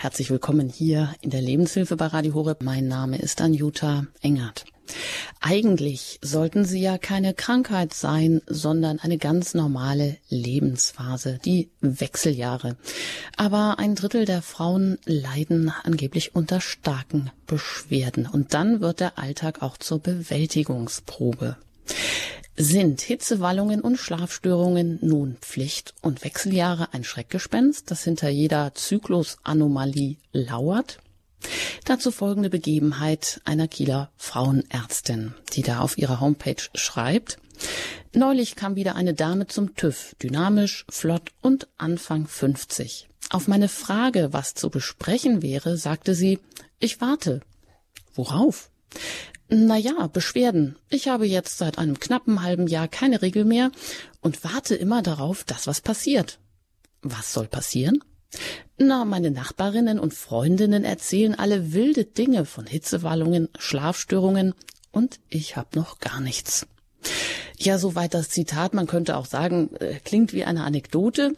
[0.00, 2.62] Herzlich willkommen hier in der Lebenshilfe bei Radio Horeb.
[2.62, 4.64] Mein Name ist Anjuta Engert.
[5.40, 12.78] Eigentlich sollten sie ja keine Krankheit sein, sondern eine ganz normale Lebensphase, die Wechseljahre.
[13.36, 18.26] Aber ein Drittel der Frauen leiden angeblich unter starken Beschwerden.
[18.26, 21.58] Und dann wird der Alltag auch zur Bewältigungsprobe.
[22.62, 30.98] Sind Hitzewallungen und Schlafstörungen nun Pflicht und Wechseljahre ein Schreckgespenst, das hinter jeder Zyklusanomalie lauert?
[31.86, 37.38] Dazu folgende Begebenheit einer Kieler Frauenärztin, die da auf ihrer Homepage schreibt.
[38.12, 43.08] Neulich kam wieder eine Dame zum TÜV, dynamisch, flott und Anfang 50.
[43.30, 46.38] Auf meine Frage, was zu besprechen wäre, sagte sie,
[46.78, 47.40] ich warte.
[48.12, 48.70] Worauf?
[49.52, 50.76] Naja, Beschwerden.
[50.90, 53.72] Ich habe jetzt seit einem knappen halben Jahr keine Regel mehr
[54.20, 56.38] und warte immer darauf, dass was passiert.
[57.02, 57.98] Was soll passieren?
[58.78, 64.54] Na, meine Nachbarinnen und Freundinnen erzählen alle wilde Dinge von Hitzewallungen, Schlafstörungen
[64.92, 66.68] und ich habe noch gar nichts.
[67.58, 68.72] Ja, soweit das Zitat.
[68.72, 71.34] Man könnte auch sagen, äh, klingt wie eine Anekdote.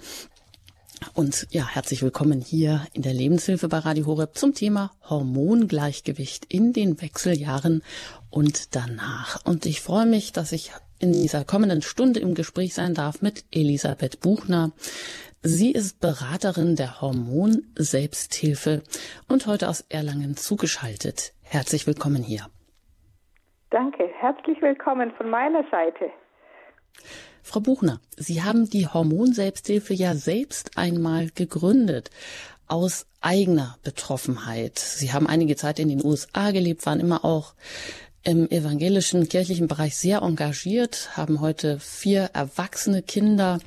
[1.14, 6.72] Und ja, herzlich willkommen hier in der Lebenshilfe bei Radio Horeb zum Thema Hormongleichgewicht in
[6.72, 7.82] den Wechseljahren
[8.30, 9.44] und danach.
[9.44, 13.44] Und ich freue mich, dass ich in dieser kommenden Stunde im Gespräch sein darf mit
[13.50, 14.72] Elisabeth Buchner.
[15.42, 18.82] Sie ist Beraterin der Hormon Selbsthilfe
[19.28, 21.32] und heute aus Erlangen zugeschaltet.
[21.42, 22.46] Herzlich willkommen hier.
[23.70, 26.10] Danke, herzlich willkommen von meiner Seite.
[27.42, 32.10] Frau Buchner, Sie haben die Hormonselbsthilfe ja selbst einmal gegründet
[32.68, 34.78] aus eigener Betroffenheit.
[34.78, 37.54] Sie haben einige Zeit in den USA gelebt, waren immer auch
[38.24, 43.58] im evangelischen kirchlichen Bereich sehr engagiert, haben heute vier erwachsene Kinder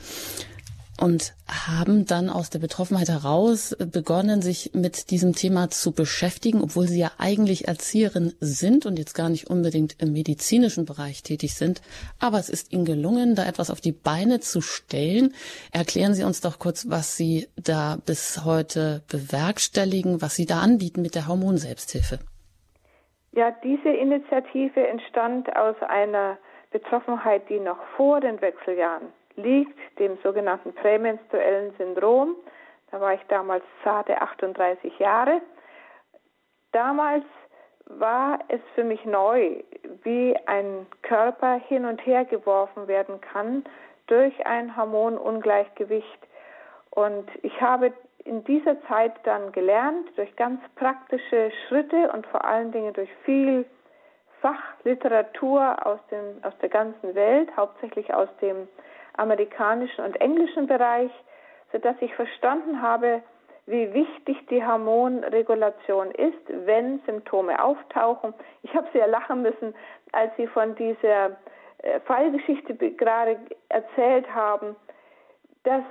[0.99, 6.87] und haben dann aus der Betroffenheit heraus begonnen, sich mit diesem Thema zu beschäftigen, obwohl
[6.87, 11.81] sie ja eigentlich Erzieherin sind und jetzt gar nicht unbedingt im medizinischen Bereich tätig sind.
[12.19, 15.33] Aber es ist ihnen gelungen, da etwas auf die Beine zu stellen.
[15.73, 21.01] Erklären Sie uns doch kurz, was Sie da bis heute bewerkstelligen, was Sie da anbieten
[21.01, 22.19] mit der Hormonselbsthilfe.
[23.33, 26.37] Ja, diese Initiative entstand aus einer
[26.71, 32.35] Betroffenheit, die noch vor den Wechseljahren liegt, dem sogenannten prämenstruellen Syndrom.
[32.91, 35.41] Da war ich damals zarte 38 Jahre.
[36.71, 37.25] Damals
[37.87, 39.63] war es für mich neu,
[40.03, 43.63] wie ein Körper hin und her geworfen werden kann
[44.07, 46.27] durch ein Hormonungleichgewicht.
[46.91, 47.93] Und ich habe
[48.23, 53.65] in dieser Zeit dann gelernt, durch ganz praktische Schritte und vor allen Dingen durch viel
[54.41, 58.67] Fachliteratur aus, dem, aus der ganzen Welt, hauptsächlich aus dem
[59.17, 61.11] amerikanischen und englischen Bereich,
[61.71, 63.21] sodass ich verstanden habe,
[63.67, 68.33] wie wichtig die Hormonregulation ist, wenn Symptome auftauchen.
[68.61, 69.73] Ich habe sehr lachen müssen,
[70.11, 71.37] als Sie von dieser
[71.79, 73.37] äh, Fallgeschichte gerade
[73.69, 74.75] erzählt haben.
[75.63, 75.83] Das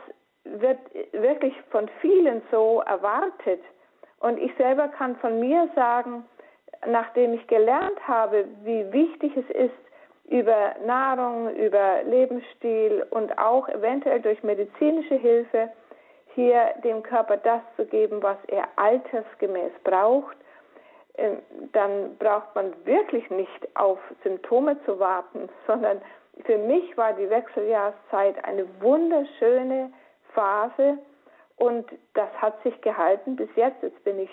[0.44, 0.78] wird
[1.12, 3.60] wirklich von vielen so erwartet.
[4.20, 6.24] Und ich selber kann von mir sagen,
[6.86, 9.74] nachdem ich gelernt habe, wie wichtig es ist,
[10.28, 15.70] über Nahrung, über Lebensstil und auch eventuell durch medizinische Hilfe
[16.34, 20.36] hier dem Körper das zu geben, was er altersgemäß braucht,
[21.16, 21.38] ähm,
[21.72, 26.00] dann braucht man wirklich nicht auf Symptome zu warten, sondern
[26.44, 29.92] für mich war die Wechseljahreszeit eine wunderschöne
[30.32, 30.98] Phase
[31.56, 33.80] und das hat sich gehalten bis jetzt.
[33.82, 34.30] Jetzt bin ich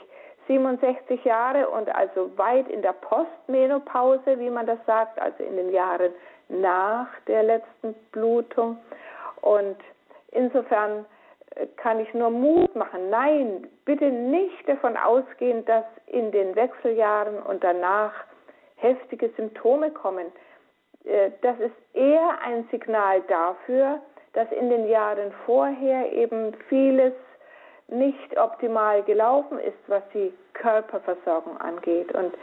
[0.51, 5.71] 67 Jahre und also weit in der Postmenopause, wie man das sagt, also in den
[5.71, 6.11] Jahren
[6.49, 8.77] nach der letzten Blutung.
[9.41, 9.77] Und
[10.31, 11.05] insofern
[11.55, 13.09] äh, kann ich nur Mut machen.
[13.09, 18.11] Nein, bitte nicht davon ausgehen, dass in den Wechseljahren und danach
[18.75, 20.27] heftige Symptome kommen.
[21.05, 24.01] Äh, das ist eher ein Signal dafür,
[24.33, 27.13] dass in den Jahren vorher eben vieles
[27.91, 32.13] nicht optimal gelaufen ist, was die Körperversorgung angeht.
[32.13, 32.33] Und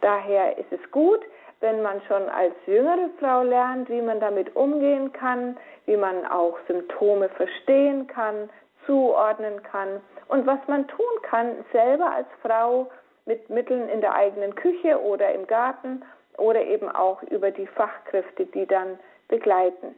[0.00, 1.20] daher ist es gut,
[1.60, 5.56] wenn man schon als jüngere Frau lernt, wie man damit umgehen kann,
[5.86, 8.50] wie man auch Symptome verstehen kann,
[8.86, 12.90] zuordnen kann und was man tun kann selber als Frau
[13.26, 16.02] mit Mitteln in der eigenen Küche oder im Garten
[16.36, 18.98] oder eben auch über die Fachkräfte, die dann
[19.28, 19.94] begleiten.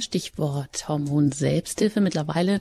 [0.00, 2.00] Stichwort Hormon Selbsthilfe.
[2.00, 2.60] Mittlerweile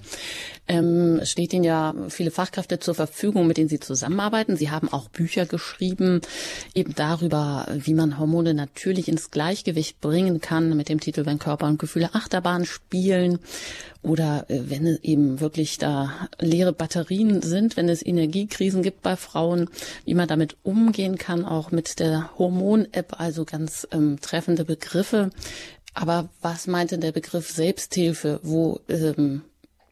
[0.68, 4.58] ähm, steht Ihnen ja viele Fachkräfte zur Verfügung, mit denen Sie zusammenarbeiten.
[4.58, 6.22] Sie haben auch Bücher geschrieben,
[6.74, 11.68] eben darüber, wie man Hormone natürlich ins Gleichgewicht bringen kann, mit dem Titel Wenn Körper
[11.68, 13.40] und Gefühle Achterbahn spielen
[14.04, 19.16] oder äh, wenn es eben wirklich da leere Batterien sind, wenn es Energiekrisen gibt bei
[19.16, 19.70] Frauen,
[20.06, 25.32] wie man damit umgehen kann, auch mit der Hormon-App, also ganz ähm, treffende Begriffe.
[25.94, 28.40] Aber was meinte der Begriff Selbsthilfe?
[28.44, 29.44] Wo ähm,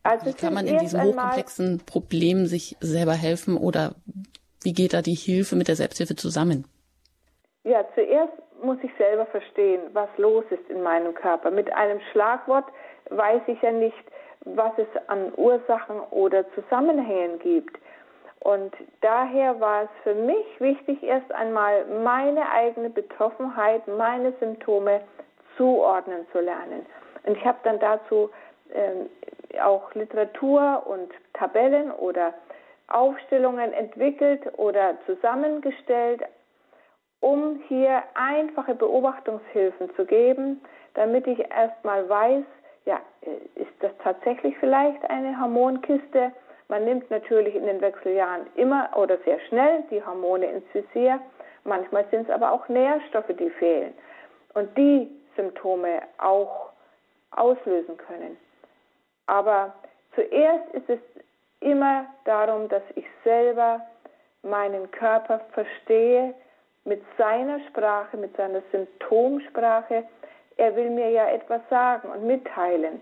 [0.03, 3.95] also kann man in diesem hochkomplexen Problem sich selber helfen oder
[4.63, 6.65] wie geht da die Hilfe mit der Selbsthilfe zusammen?
[7.63, 8.33] Ja, zuerst
[8.63, 11.51] muss ich selber verstehen, was los ist in meinem Körper.
[11.51, 12.65] Mit einem Schlagwort
[13.09, 13.95] weiß ich ja nicht,
[14.45, 17.77] was es an Ursachen oder Zusammenhängen gibt.
[18.39, 25.01] Und daher war es für mich wichtig, erst einmal meine eigene Betroffenheit, meine Symptome
[25.57, 26.85] zuordnen zu lernen.
[27.23, 28.29] Und ich habe dann dazu
[28.69, 32.33] äh, auch Literatur und Tabellen oder
[32.87, 36.21] Aufstellungen entwickelt oder zusammengestellt,
[37.19, 40.61] um hier einfache Beobachtungshilfen zu geben,
[40.95, 42.43] damit ich erstmal weiß,
[42.85, 46.31] ja, äh, ist das tatsächlich vielleicht eine Hormonkiste?
[46.67, 51.19] Man nimmt natürlich in den Wechseljahren immer oder sehr schnell die Hormone ins Visier.
[51.63, 53.93] Manchmal sind es aber auch Nährstoffe, die fehlen.
[54.53, 56.71] Und die Symptome auch
[57.31, 58.37] auslösen können.
[59.27, 59.73] Aber
[60.15, 60.99] zuerst ist es
[61.61, 63.81] immer darum, dass ich selber
[64.43, 66.33] meinen Körper verstehe
[66.83, 70.03] mit seiner Sprache, mit seiner Symptomsprache.
[70.57, 73.01] Er will mir ja etwas sagen und mitteilen.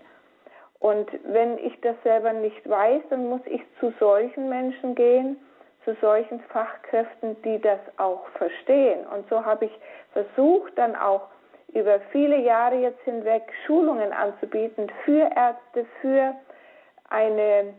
[0.78, 5.36] Und wenn ich das selber nicht weiß, dann muss ich zu solchen Menschen gehen,
[5.84, 9.06] zu solchen Fachkräften, die das auch verstehen.
[9.06, 9.80] Und so habe ich
[10.12, 11.28] versucht, dann auch
[11.74, 16.34] über viele Jahre jetzt hinweg Schulungen anzubieten für Ärzte, für
[17.08, 17.74] eine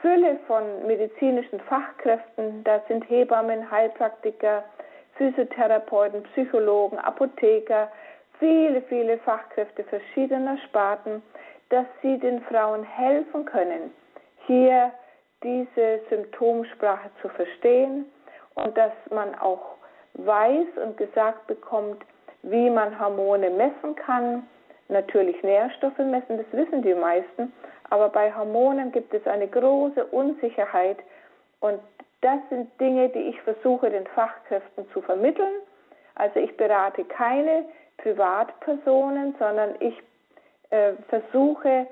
[0.00, 2.62] Fülle von medizinischen Fachkräften.
[2.64, 4.64] Da sind Hebammen, Heilpraktiker,
[5.16, 7.90] Physiotherapeuten, Psychologen, Apotheker,
[8.38, 11.22] viele, viele Fachkräfte verschiedener Sparten,
[11.70, 13.94] dass sie den Frauen helfen können,
[14.46, 14.92] hier
[15.42, 18.06] diese Symptomsprache zu verstehen
[18.54, 19.76] und dass man auch
[20.14, 22.04] weiß und gesagt bekommt,
[22.44, 24.46] wie man Hormone messen kann.
[24.88, 27.52] Natürlich Nährstoffe messen, das wissen die meisten,
[27.90, 30.98] aber bei Hormonen gibt es eine große Unsicherheit
[31.60, 31.80] und
[32.20, 35.60] das sind Dinge, die ich versuche den Fachkräften zu vermitteln.
[36.14, 37.64] Also ich berate keine
[37.98, 40.02] Privatpersonen, sondern ich
[40.70, 41.86] äh, versuche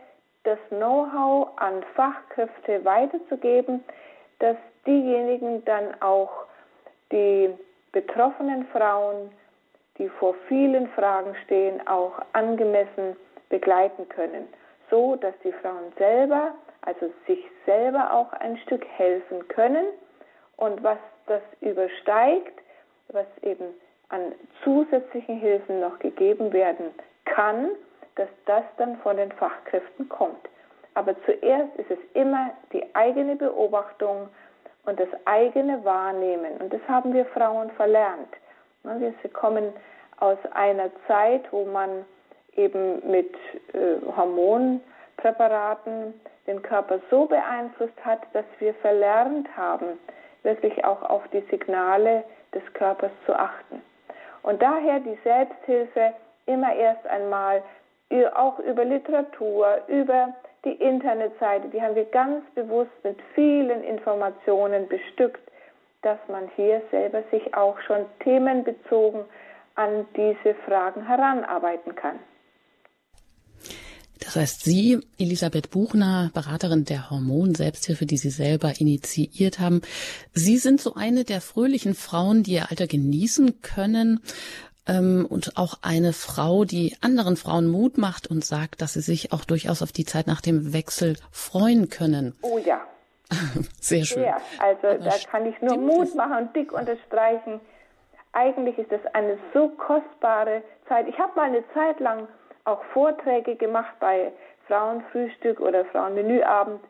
[0.44, 3.84] das Know-how an Fachkräfte weiterzugeben,
[4.38, 4.56] dass
[4.86, 6.46] diejenigen dann auch
[7.12, 7.50] die
[7.92, 9.30] betroffenen Frauen
[9.98, 13.16] die vor vielen Fragen stehen, auch angemessen
[13.48, 14.48] begleiten können,
[14.90, 19.86] so dass die Frauen selber, also sich selber auch ein Stück helfen können
[20.56, 22.58] und was das übersteigt,
[23.08, 23.66] was eben
[24.08, 24.32] an
[24.64, 26.90] zusätzlichen Hilfen noch gegeben werden
[27.24, 27.70] kann,
[28.16, 30.48] dass das dann von den Fachkräften kommt.
[30.94, 34.28] Aber zuerst ist es immer die eigene Beobachtung
[34.84, 36.58] und das eigene Wahrnehmen.
[36.60, 38.34] Und das haben wir Frauen verlernt.
[38.84, 39.72] Wir kommen
[40.18, 42.04] aus einer Zeit, wo man
[42.54, 43.34] eben mit
[43.72, 46.14] äh, Hormonpräparaten
[46.46, 49.98] den Körper so beeinflusst hat, dass wir verlernt haben,
[50.42, 53.80] wirklich auch auf die Signale des Körpers zu achten.
[54.42, 56.12] Und daher die Selbsthilfe
[56.46, 57.62] immer erst einmal
[58.34, 65.40] auch über Literatur, über die Internetseite, die haben wir ganz bewusst mit vielen Informationen bestückt,
[66.02, 69.24] dass man hier selber sich auch schon themenbezogen
[69.74, 72.18] an diese Fragen heranarbeiten kann.
[74.24, 79.82] Das heißt, Sie, Elisabeth Buchner, Beraterin der Hormon-Selbsthilfe, die Sie selber initiiert haben,
[80.32, 84.20] Sie sind so eine der fröhlichen Frauen, die ihr Alter genießen können
[84.86, 89.32] ähm, und auch eine Frau, die anderen Frauen Mut macht und sagt, dass sie sich
[89.32, 92.34] auch durchaus auf die Zeit nach dem Wechsel freuen können.
[92.42, 92.80] Oh ja.
[93.80, 94.24] Sehr schön.
[94.24, 97.60] Ja, also Aber da kann ich nur Mut machen und dick unterstreichen
[98.32, 101.06] eigentlich ist das eine so kostbare Zeit.
[101.08, 102.28] Ich habe mal eine Zeit lang
[102.64, 104.32] auch Vorträge gemacht bei
[104.66, 106.80] Frauenfrühstück oder Frauenmenüabend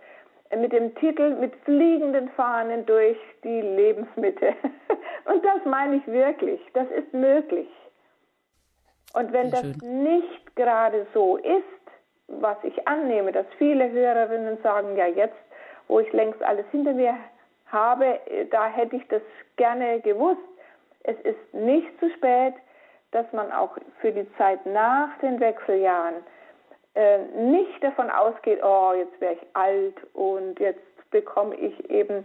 [0.57, 4.55] mit dem Titel Mit fliegenden Fahnen durch die Lebensmitte.
[5.25, 6.61] Und das meine ich wirklich.
[6.75, 7.69] Das ist möglich.
[9.15, 11.65] Und wenn das nicht gerade so ist,
[12.29, 15.37] was ich annehme, dass viele Hörerinnen sagen, ja jetzt,
[15.93, 17.15] wo ich längst alles hinter mir
[17.67, 18.19] habe,
[18.51, 19.21] da hätte ich das
[19.57, 20.41] gerne gewusst,
[21.05, 22.55] es ist nicht zu spät,
[23.11, 26.15] dass man auch für die Zeit nach den Wechseljahren
[26.95, 32.25] äh, nicht davon ausgeht, oh, jetzt wäre ich alt und jetzt bekomme ich eben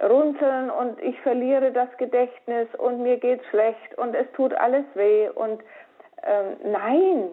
[0.00, 5.28] Runzeln und ich verliere das Gedächtnis und mir geht schlecht und es tut alles weh
[5.30, 5.60] und
[6.22, 7.30] ähm, nein,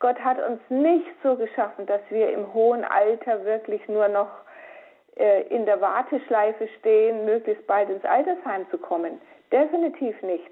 [0.00, 4.43] Gott hat uns nicht so geschaffen, dass wir im hohen Alter wirklich nur noch äh,
[5.16, 9.20] in der Warteschleife stehen, möglichst bald ins Altersheim zu kommen.
[9.52, 10.50] Definitiv nicht.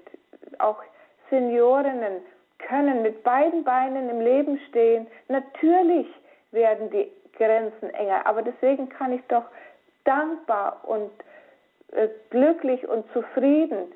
[0.59, 0.81] Auch
[1.29, 2.21] Seniorinnen
[2.59, 5.07] können mit beiden Beinen im Leben stehen.
[5.27, 6.07] Natürlich
[6.51, 9.45] werden die Grenzen enger, aber deswegen kann ich doch
[10.05, 11.11] dankbar und
[11.91, 13.91] äh, glücklich und zufrieden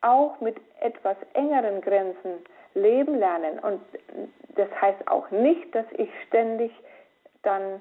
[0.00, 3.58] auch mit etwas engeren Grenzen leben lernen.
[3.60, 3.80] Und
[4.56, 6.72] das heißt auch nicht, dass ich ständig
[7.42, 7.80] dann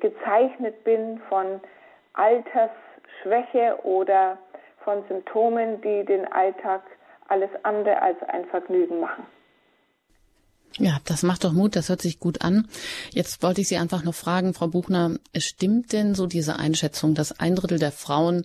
[0.00, 1.60] gezeichnet bin von
[2.14, 4.38] Altersschwäche oder
[4.84, 6.82] von Symptomen, die den Alltag
[7.28, 9.26] alles andere als ein Vergnügen machen.
[10.78, 12.68] Ja, das macht doch Mut, das hört sich gut an.
[13.10, 17.40] Jetzt wollte ich Sie einfach noch fragen, Frau Buchner, stimmt denn so diese Einschätzung, dass
[17.40, 18.44] ein Drittel der Frauen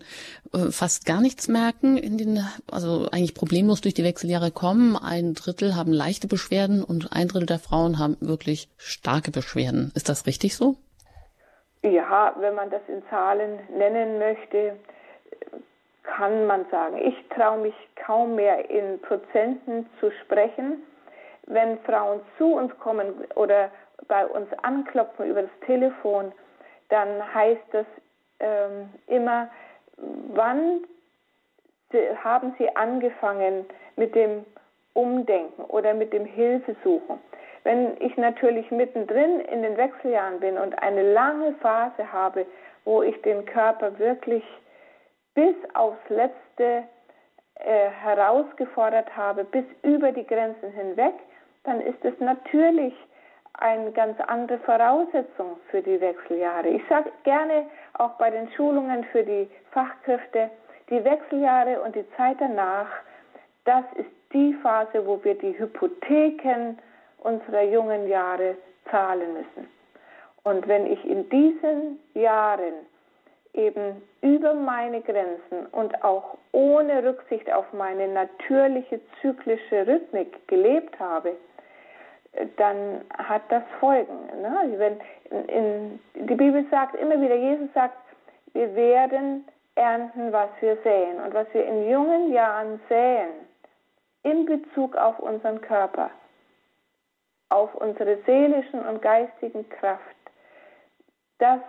[0.53, 5.33] äh, fast gar nichts merken, in den, also eigentlich problemlos durch die Wechseljahre kommen, ein
[5.33, 9.91] Drittel haben leichte Beschwerden und ein Drittel der Frauen haben wirklich starke Beschwerden.
[9.93, 10.77] Ist das richtig so?
[11.83, 14.77] Ja, wenn man das in Zahlen nennen möchte,
[16.03, 16.97] kann man sagen.
[16.97, 20.83] Ich traue mich kaum mehr in Prozenten zu sprechen
[21.47, 23.69] wenn Frauen zu uns kommen oder
[24.07, 26.31] bei uns anklopfen über das Telefon,
[26.89, 27.85] dann heißt das
[28.39, 29.49] ähm, immer,
[30.33, 30.81] wann
[32.23, 33.65] haben sie angefangen
[33.97, 34.45] mit dem
[34.93, 37.19] Umdenken oder mit dem Hilfesuchen.
[37.63, 42.45] Wenn ich natürlich mittendrin in den Wechseljahren bin und eine lange Phase habe,
[42.85, 44.43] wo ich den Körper wirklich
[45.35, 46.83] bis aufs Letzte
[47.55, 51.13] äh, herausgefordert habe, bis über die Grenzen hinweg,
[51.63, 52.93] dann ist es natürlich
[53.53, 56.69] eine ganz andere Voraussetzung für die Wechseljahre.
[56.69, 60.49] Ich sage gerne auch bei den Schulungen für die Fachkräfte,
[60.89, 62.87] die Wechseljahre und die Zeit danach,
[63.65, 66.77] das ist die Phase, wo wir die Hypotheken
[67.21, 68.55] unserer jungen Jahre
[68.89, 69.69] zahlen müssen.
[70.43, 72.73] Und wenn ich in diesen Jahren
[73.53, 81.35] eben über meine Grenzen und auch ohne Rücksicht auf meine natürliche zyklische Rhythmik gelebt habe,
[82.57, 84.17] dann hat das Folgen.
[84.41, 84.73] Ne?
[84.77, 84.99] Wenn
[85.29, 87.97] in, in, die Bibel sagt immer wieder, Jesus sagt,
[88.53, 91.19] wir werden ernten, was wir säen.
[91.19, 93.29] Und was wir in jungen Jahren säen,
[94.23, 96.09] in Bezug auf unseren Körper,
[97.51, 100.01] auf unsere seelischen und geistigen Kraft,
[101.39, 101.59] das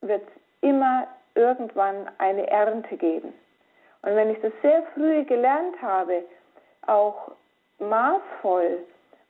[0.00, 0.26] wird
[0.60, 3.32] immer irgendwann eine Ernte geben.
[4.02, 6.24] Und wenn ich das sehr früh gelernt habe,
[6.86, 7.32] auch
[7.78, 8.78] maßvoll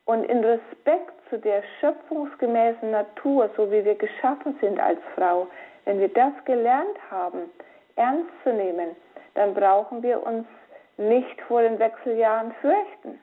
[0.07, 5.47] und in Respekt zu der schöpfungsgemäßen Natur, so wie wir geschaffen sind als Frau,
[5.85, 7.51] wenn wir das gelernt haben,
[7.97, 8.97] ernst zu nehmen,
[9.35, 10.47] dann brauchen wir uns
[10.97, 13.19] nicht vor den Wechseljahren fürchten.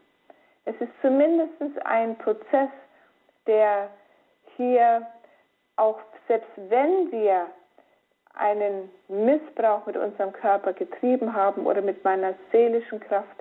[0.69, 1.51] Es ist zumindest
[1.83, 2.69] ein Prozess,
[3.47, 3.89] der
[4.55, 5.07] hier
[5.77, 7.47] auch selbst wenn wir
[8.35, 13.35] einen Missbrauch mit unserem Körper getrieben haben oder mit meiner seelischen Kraft,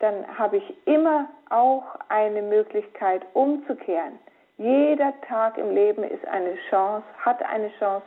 [0.00, 4.18] dann habe ich immer auch eine Möglichkeit umzukehren.
[4.58, 8.06] Jeder Tag im Leben ist eine Chance, hat eine Chance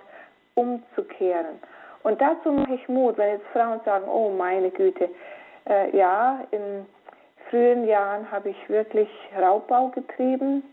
[0.54, 1.60] umzukehren.
[2.04, 5.10] Und dazu mache ich Mut, wenn jetzt Frauen sagen, oh meine Güte,
[5.68, 6.86] äh, ja, in
[7.54, 9.08] frühen Jahren habe ich wirklich
[9.40, 10.64] Raubbau getrieben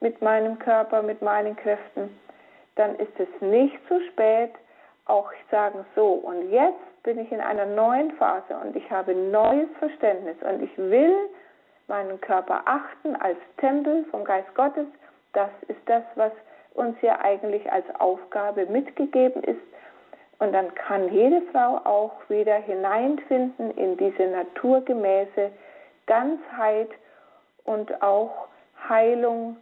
[0.00, 2.18] mit meinem Körper, mit meinen Kräften,
[2.76, 4.52] dann ist es nicht zu spät,
[5.04, 9.68] auch sagen so, und jetzt bin ich in einer neuen Phase und ich habe neues
[9.78, 11.14] Verständnis und ich will
[11.86, 14.86] meinen Körper achten als Tempel vom Geist Gottes.
[15.34, 16.32] Das ist das, was
[16.72, 19.60] uns ja eigentlich als Aufgabe mitgegeben ist.
[20.38, 25.50] Und dann kann jede Frau auch wieder hineinfinden in diese naturgemäße
[26.06, 26.90] Ganzheit
[27.64, 28.48] und auch
[28.88, 29.56] Heilung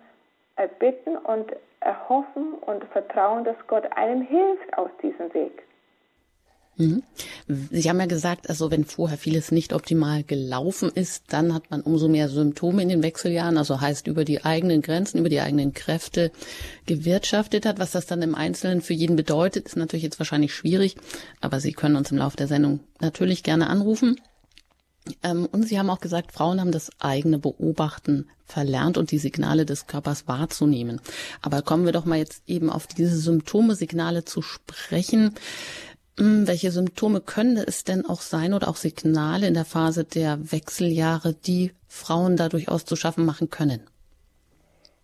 [0.56, 5.62] erbitten und erhoffen und vertrauen, dass Gott einem hilft aus diesem Weg.
[6.80, 7.02] Mhm.
[7.46, 11.82] Sie haben ja gesagt, also wenn vorher vieles nicht optimal gelaufen ist, dann hat man
[11.82, 15.74] umso mehr Symptome in den Wechseljahren, also heißt über die eigenen Grenzen, über die eigenen
[15.74, 16.30] Kräfte
[16.86, 17.78] gewirtschaftet hat.
[17.78, 20.96] Was das dann im Einzelnen für jeden bedeutet, ist natürlich jetzt wahrscheinlich schwierig,
[21.40, 24.16] aber Sie können uns im Laufe der Sendung natürlich gerne anrufen.
[25.22, 29.64] Ähm, und Sie haben auch gesagt, Frauen haben das eigene Beobachten verlernt und die Signale
[29.64, 31.00] des Körpers wahrzunehmen.
[31.42, 35.34] Aber kommen wir doch mal jetzt eben auf diese Symptome, Signale zu sprechen.
[36.18, 40.52] Hm, welche Symptome können es denn auch sein oder auch Signale in der Phase der
[40.52, 43.88] Wechseljahre, die Frauen da durchaus zu schaffen machen können?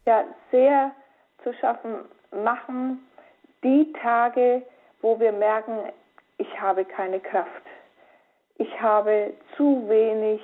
[0.04, 0.92] Ja, sehr
[1.42, 1.94] zu schaffen
[2.32, 2.98] machen,
[3.62, 4.62] die Tage,
[5.00, 5.90] wo wir merken,
[6.38, 7.65] ich habe keine Kraft.
[8.58, 10.40] Ich habe zu wenig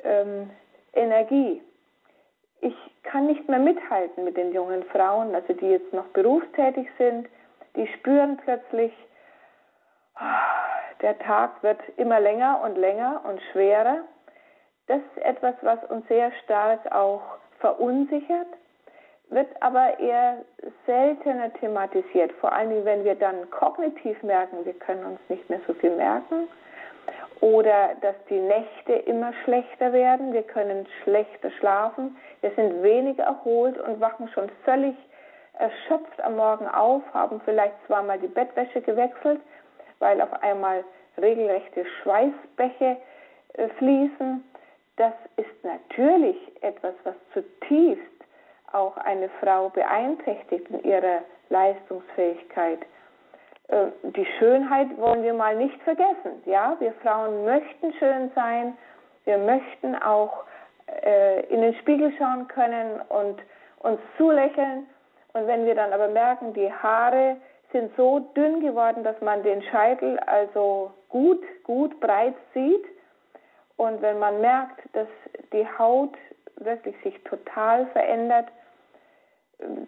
[0.00, 0.50] ähm,
[0.94, 1.62] Energie.
[2.60, 7.28] Ich kann nicht mehr mithalten mit den jungen Frauen, also die jetzt noch berufstätig sind.
[7.76, 8.92] Die spüren plötzlich,
[11.02, 13.98] der Tag wird immer länger und länger und schwerer.
[14.86, 17.22] Das ist etwas, was uns sehr stark auch
[17.60, 18.48] verunsichert,
[19.28, 20.38] wird aber eher
[20.86, 22.32] seltener thematisiert.
[22.40, 26.48] Vor allem, wenn wir dann kognitiv merken, wir können uns nicht mehr so viel merken
[27.40, 33.78] oder dass die Nächte immer schlechter werden, wir können schlechter schlafen, wir sind weniger erholt
[33.78, 34.94] und wachen schon völlig
[35.58, 39.40] erschöpft am Morgen auf, haben vielleicht zweimal die Bettwäsche gewechselt,
[39.98, 40.84] weil auf einmal
[41.20, 42.96] regelrechte Schweißbäche
[43.54, 44.44] äh, fließen.
[44.96, 48.04] Das ist natürlich etwas, was zutiefst
[48.72, 52.80] auch eine Frau beeinträchtigt in ihrer Leistungsfähigkeit.
[53.68, 56.42] Äh, die Schönheit wollen wir mal nicht vergessen.
[56.46, 58.76] Ja, wir Frauen möchten schön sein.
[59.24, 60.44] Wir möchten auch
[61.04, 63.40] äh, in den Spiegel schauen können und
[63.80, 64.86] uns zulächeln.
[65.34, 67.36] Und wenn wir dann aber merken, die Haare
[67.72, 72.84] sind so dünn geworden, dass man den Scheitel also gut, gut breit sieht.
[73.76, 75.08] Und wenn man merkt, dass
[75.52, 76.16] die Haut
[76.56, 78.46] wirklich sich total verändert,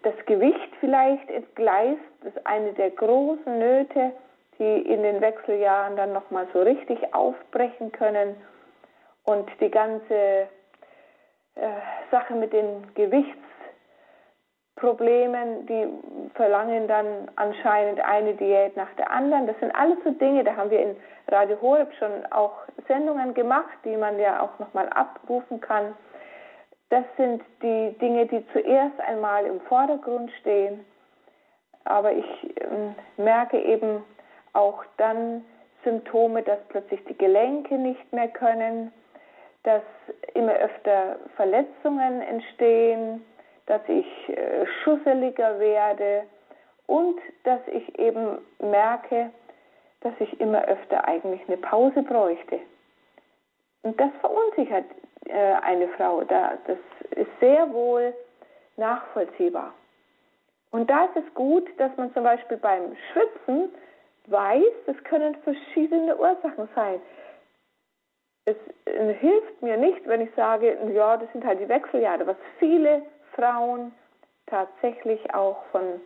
[0.03, 4.11] das Gewicht vielleicht entgleist, das ist eine der großen Nöte,
[4.59, 8.35] die in den Wechseljahren dann nochmal so richtig aufbrechen können.
[9.23, 10.47] Und die ganze
[11.55, 11.67] äh,
[12.09, 15.87] Sache mit den Gewichtsproblemen, die
[16.35, 19.45] verlangen dann anscheinend eine Diät nach der anderen.
[19.47, 20.95] Das sind alles so Dinge, da haben wir in
[21.27, 22.53] Radio Horeb schon auch
[22.87, 25.93] Sendungen gemacht, die man ja auch nochmal abrufen kann
[26.91, 30.85] das sind die Dinge, die zuerst einmal im Vordergrund stehen.
[31.85, 34.03] Aber ich äh, merke eben
[34.53, 35.43] auch dann
[35.85, 38.91] Symptome, dass plötzlich die Gelenke nicht mehr können,
[39.63, 39.81] dass
[40.33, 43.25] immer öfter Verletzungen entstehen,
[43.67, 46.23] dass ich äh, schusseliger werde
[46.87, 49.31] und dass ich eben merke,
[50.01, 52.59] dass ich immer öfter eigentlich eine Pause bräuchte.
[53.83, 54.85] Und das verunsichert
[55.31, 56.23] äh, eine Frau.
[56.23, 56.77] Da, das
[57.11, 58.13] ist sehr wohl
[58.77, 59.73] nachvollziehbar.
[60.71, 63.69] Und da ist es gut, dass man zum Beispiel beim Schwitzen
[64.27, 67.01] weiß, es können verschiedene Ursachen sein.
[68.45, 72.37] Es äh, hilft mir nicht, wenn ich sage, ja, das sind halt die Wechseljahre, was
[72.59, 73.03] viele
[73.35, 73.91] Frauen
[74.47, 76.01] tatsächlich auch von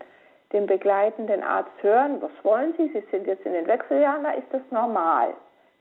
[0.53, 2.88] dem begleitenden Arzt hören, was wollen Sie?
[2.89, 5.33] Sie sind jetzt in den Wechseljahren, da ist das normal.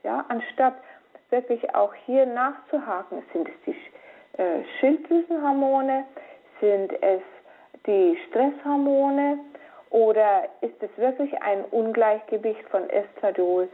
[0.03, 0.75] Ja, anstatt
[1.29, 3.23] wirklich auch hier nachzuhaken.
[3.33, 6.05] Sind es die äh, Schilddrüsenhormone?
[6.61, 7.21] Sind es
[7.85, 9.39] die Stresshormone?
[9.89, 13.69] Oder ist es wirklich ein Ungleichgewicht von Estradiol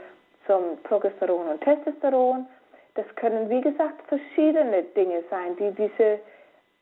[0.46, 2.46] zum Progesteron und Testosteron?
[2.96, 6.20] Das können, wie gesagt, verschiedene Dinge sein, die diese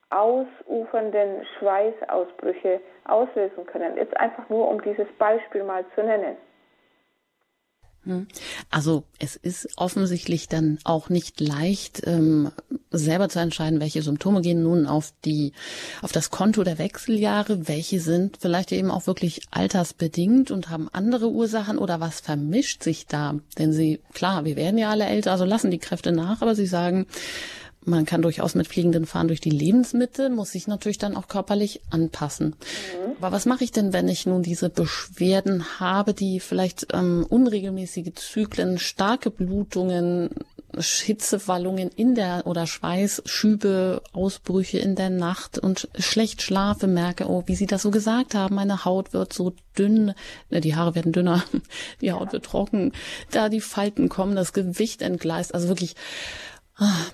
[0.10, 3.96] ausufernden Schweißausbrüche auslösen können.
[3.96, 6.36] Jetzt einfach nur, um dieses Beispiel mal zu nennen.
[8.10, 8.28] Hm.
[8.72, 12.52] Also es ist offensichtlich dann auch nicht leicht, ähm,
[12.90, 15.54] selber zu entscheiden, welche Symptome gehen nun auf die,
[16.02, 21.30] auf das Konto der Wechseljahre, welche sind vielleicht eben auch wirklich altersbedingt und haben andere
[21.30, 23.36] Ursachen oder was vermischt sich da?
[23.60, 26.66] Denn sie, klar, wir werden ja alle älter, also lassen die Kräfte nach, aber sie
[26.66, 27.06] sagen,
[27.86, 31.82] man kann durchaus mit fliegenden Fahren durch die Lebensmittel, muss sich natürlich dann auch körperlich
[31.90, 32.48] anpassen.
[32.48, 33.16] Mhm.
[33.20, 38.14] Aber was mache ich denn, wenn ich nun diese Beschwerden habe, die vielleicht ähm, unregelmäßige
[38.16, 40.30] Zyklen, starke Blutungen,
[40.78, 47.56] Hitzewallungen in der oder Schweißschübe, Ausbrüche in der Nacht und schlecht schlafe, merke, oh, wie
[47.56, 50.14] Sie das so gesagt haben, meine Haut wird so dünn,
[50.50, 51.44] ne, die Haare werden dünner,
[52.02, 52.94] die Haut wird trocken,
[53.32, 55.96] da die Falten kommen, das Gewicht entgleist, also wirklich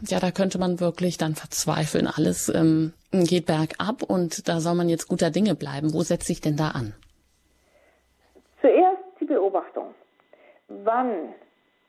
[0.01, 2.07] ja, da könnte man wirklich dann verzweifeln.
[2.07, 5.93] Alles ähm, geht bergab und da soll man jetzt guter Dinge bleiben.
[5.93, 6.93] Wo setzt sich denn da an?
[8.61, 9.93] Zuerst die Beobachtung.
[10.67, 11.33] Wann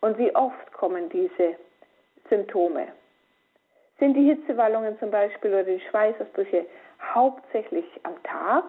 [0.00, 1.56] und wie oft kommen diese
[2.28, 2.88] Symptome?
[3.98, 6.66] Sind die Hitzewallungen zum Beispiel oder die Schweißausbrüche
[7.14, 8.64] hauptsächlich am Tag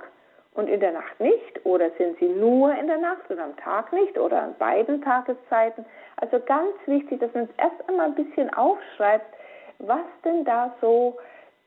[0.58, 1.66] und in der Nacht nicht?
[1.66, 4.18] Oder sind sie nur in der Nacht und am Tag nicht?
[4.18, 5.86] Oder an beiden Tageszeiten?
[6.18, 9.36] Also ganz wichtig, dass man uns erst einmal ein bisschen aufschreibt,
[9.78, 11.18] was denn da so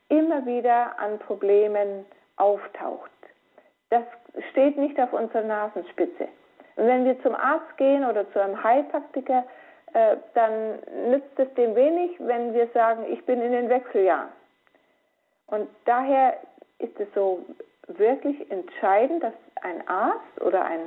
[0.08, 2.04] immer wieder an Problemen
[2.36, 3.10] auftaucht.
[3.90, 4.02] Das
[4.50, 6.26] steht nicht auf unserer Nasenspitze.
[6.74, 9.44] Und wenn wir zum Arzt gehen oder zu einem Heilpraktiker,
[9.92, 14.30] äh, dann nützt es dem wenig, wenn wir sagen, ich bin in den Wechseljahren.
[15.46, 16.38] Und daher
[16.78, 17.44] ist es so
[17.98, 20.80] wirklich entscheidend, dass ein Arzt oder ein,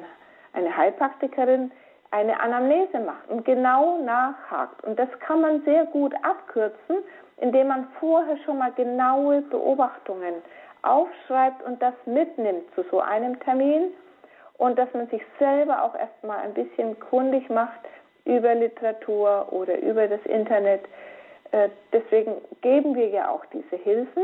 [0.53, 1.71] eine Heilpraktikerin
[2.11, 4.83] eine Anamnese macht und genau nachhakt.
[4.83, 6.97] Und das kann man sehr gut abkürzen,
[7.37, 10.35] indem man vorher schon mal genaue Beobachtungen
[10.83, 13.91] aufschreibt und das mitnimmt zu so einem Termin
[14.57, 17.79] und dass man sich selber auch erstmal ein bisschen kundig macht
[18.25, 20.81] über Literatur oder über das Internet.
[21.51, 24.23] Äh, deswegen geben wir ja auch diese Hilfen.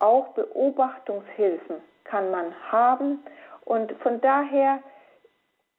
[0.00, 3.22] Auch Beobachtungshilfen kann man haben
[3.64, 4.80] und von daher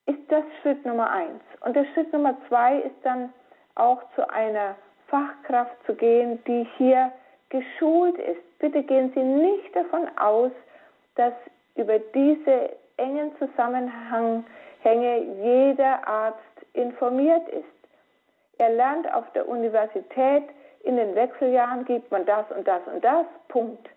[0.05, 1.41] ist das Schritt Nummer eins.
[1.61, 3.33] Und der Schritt Nummer zwei ist dann
[3.75, 4.75] auch zu einer
[5.07, 7.11] Fachkraft zu gehen, die hier
[7.49, 8.59] geschult ist.
[8.59, 10.51] Bitte gehen Sie nicht davon aus,
[11.15, 11.33] dass
[11.75, 14.43] über diese engen Zusammenhänge
[15.43, 16.37] jeder Arzt
[16.73, 17.65] informiert ist.
[18.57, 20.43] Er lernt auf der Universität,
[20.83, 23.89] in den Wechseljahren gibt man das und das und das, Punkt.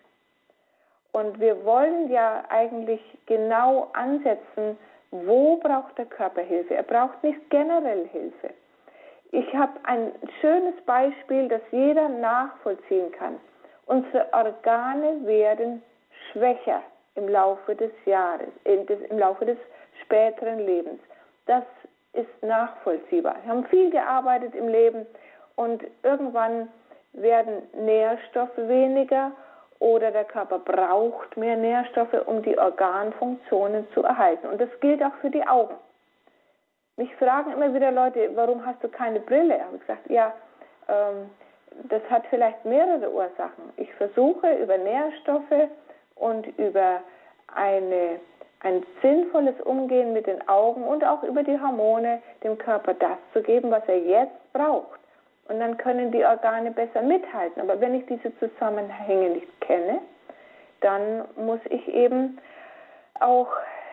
[1.15, 4.77] Und wir wollen ja eigentlich genau ansetzen,
[5.11, 6.75] wo braucht der Körper Hilfe?
[6.75, 8.49] Er braucht nicht generell Hilfe.
[9.31, 13.37] Ich habe ein schönes Beispiel, das jeder nachvollziehen kann.
[13.85, 15.81] Unsere Organe werden
[16.33, 16.81] schwächer
[17.15, 19.57] im Laufe des Jahres, im Laufe des
[20.01, 20.99] späteren Lebens.
[21.45, 21.63] Das
[22.11, 23.37] ist nachvollziehbar.
[23.41, 25.05] Wir haben viel gearbeitet im Leben
[25.55, 26.67] und irgendwann
[27.13, 29.31] werden Nährstoffe weniger
[29.79, 34.47] oder der Körper braucht mehr Nährstoffe, um die Organfunktionen zu erhalten.
[34.47, 35.75] Und das gilt auch für die Augen.
[36.97, 39.57] Mich fragen immer wieder Leute, warum hast du keine Brille?
[39.57, 40.33] Ich habe gesagt, ja,
[40.87, 41.29] ähm,
[41.89, 43.73] das hat vielleicht mehrere Ursachen.
[43.75, 45.69] Ich versuche über Nährstoffe
[46.15, 47.01] und über
[47.53, 48.19] eine,
[48.61, 53.41] ein sinnvolles Umgehen mit den Augen und auch über die Hormone dem Körper das zu
[53.41, 54.99] geben, was er jetzt braucht.
[55.47, 57.61] Und dann können die Organe besser mithalten.
[57.61, 59.99] Aber wenn ich diese Zusammenhänge nicht kenne,
[60.81, 62.39] dann muss ich eben
[63.19, 63.49] auch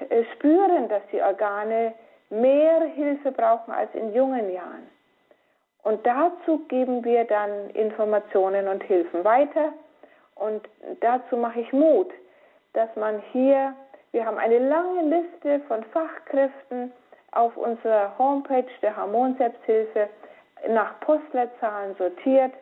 [0.08, 1.94] äh, spüren, dass die Organe
[2.30, 4.88] mehr Hilfe brauchen als in jungen Jahren.
[5.82, 9.72] Und dazu geben wir dann Informationen und Hilfen weiter.
[10.36, 10.66] Und
[11.00, 12.10] dazu mache ich Mut,
[12.72, 13.74] dass man hier,
[14.12, 16.92] wir haben eine lange Liste von Fachkräften
[17.32, 20.08] auf unserer Homepage der Hormonselbsthilfe
[20.68, 22.52] nach Postleitzahlen sortiert.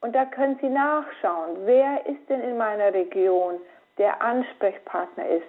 [0.00, 3.60] Und da können Sie nachschauen, wer ist denn in meiner Region,
[3.98, 5.46] der Ansprechpartner ist.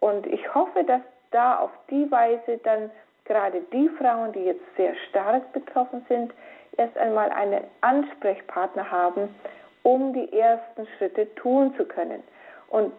[0.00, 2.90] Und ich hoffe, dass da auf die Weise dann
[3.24, 6.32] gerade die Frauen, die jetzt sehr stark betroffen sind,
[6.76, 9.34] erst einmal einen Ansprechpartner haben,
[9.82, 12.22] um die ersten Schritte tun zu können.
[12.68, 12.92] Und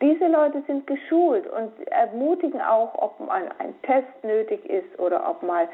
[0.00, 5.42] diese Leute sind geschult und ermutigen auch, ob mal ein Test nötig ist oder ob
[5.42, 5.68] mal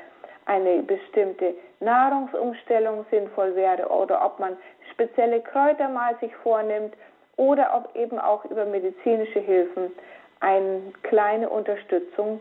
[0.48, 4.56] eine bestimmte Nahrungsumstellung sinnvoll wäre oder ob man
[4.92, 6.94] spezielle Kräuter mal sich vornimmt
[7.37, 9.92] oder ob eben auch über medizinische Hilfen
[10.40, 12.40] eine kleine Unterstützung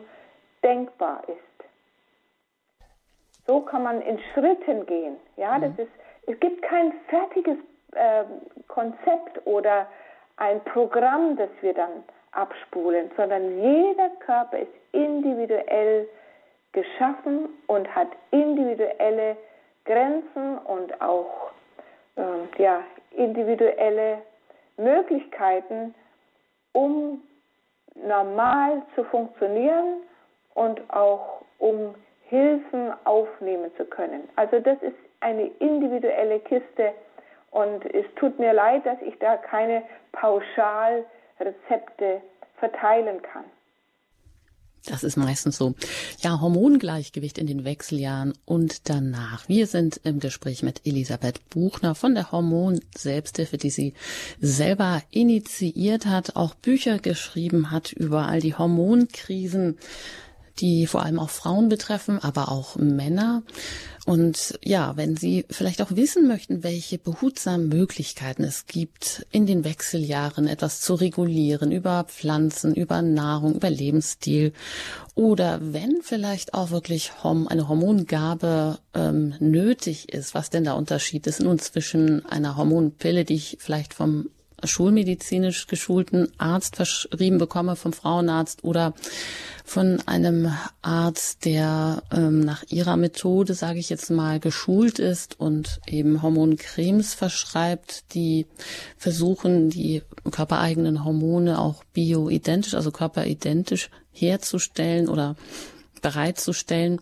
[0.64, 1.68] denkbar ist.
[3.46, 5.18] So kann man in Schritten gehen.
[5.36, 5.84] Ja, das mhm.
[5.84, 5.92] ist,
[6.28, 7.58] es gibt kein fertiges
[7.92, 8.24] äh,
[8.68, 9.88] Konzept oder
[10.38, 16.08] ein Programm, das wir dann abspulen, sondern jeder Körper ist individuell
[16.78, 19.36] geschaffen und hat individuelle
[19.86, 21.50] Grenzen und auch
[22.18, 22.84] äh, ja,
[23.16, 24.20] individuelle
[24.78, 25.96] Möglichkeiten,
[26.74, 27.24] um
[27.96, 30.04] normal zu funktionieren
[30.54, 31.96] und auch um
[32.30, 34.30] Hilfen aufnehmen zu können.
[34.36, 36.94] Also das ist eine individuelle Kiste
[37.50, 42.22] und es tut mir leid, dass ich da keine Pauschalrezepte
[42.60, 43.46] verteilen kann.
[44.88, 45.76] Das ist meistens so.
[46.22, 49.48] Ja, Hormongleichgewicht in den Wechseljahren und danach.
[49.50, 53.94] Wir sind im Gespräch mit Elisabeth Buchner von der Hormon Selbsthilfe, die sie
[54.40, 59.78] selber initiiert hat, auch Bücher geschrieben hat über all die Hormonkrisen
[60.60, 63.44] die vor allem auch Frauen betreffen, aber auch Männer.
[64.06, 69.66] Und ja, wenn Sie vielleicht auch wissen möchten, welche behutsamen Möglichkeiten es gibt, in den
[69.66, 74.54] Wechseljahren etwas zu regulieren, über Pflanzen, über Nahrung, über Lebensstil,
[75.14, 81.42] oder wenn vielleicht auch wirklich eine Hormongabe ähm, nötig ist, was denn der Unterschied ist
[81.42, 84.30] nun zwischen einer Hormonpille, die ich vielleicht vom
[84.64, 88.94] schulmedizinisch geschulten Arzt verschrieben bekomme, vom Frauenarzt oder
[89.64, 95.80] von einem Arzt, der ähm, nach ihrer Methode, sage ich jetzt mal, geschult ist und
[95.88, 98.48] eben Hormoncremes verschreibt, die
[98.98, 105.36] versuchen, die körpereigenen Hormone auch bioidentisch, also körperidentisch herzustellen oder
[106.02, 107.00] bereitzustellen.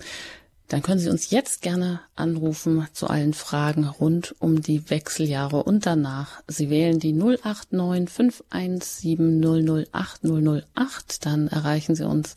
[0.68, 5.86] Dann können Sie uns jetzt gerne anrufen zu allen Fragen rund um die Wechseljahre und
[5.86, 6.42] danach.
[6.48, 11.26] Sie wählen die 089 517 008 008.
[11.26, 12.36] Dann erreichen Sie uns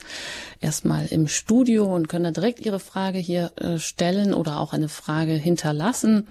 [0.61, 4.91] erstmal im Studio und können dann direkt Ihre Frage hier äh, stellen oder auch eine
[4.91, 6.29] Frage hinterlassen.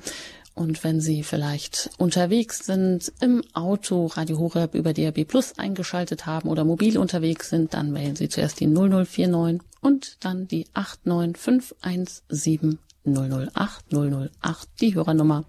[0.57, 6.49] Und wenn Sie vielleicht unterwegs sind, im Auto Radio Horeb über DRB Plus eingeschaltet haben
[6.49, 13.93] oder mobil unterwegs sind, dann wählen Sie zuerst die 0049 und dann die 89517 008
[13.93, 15.45] 008, die Hörernummer,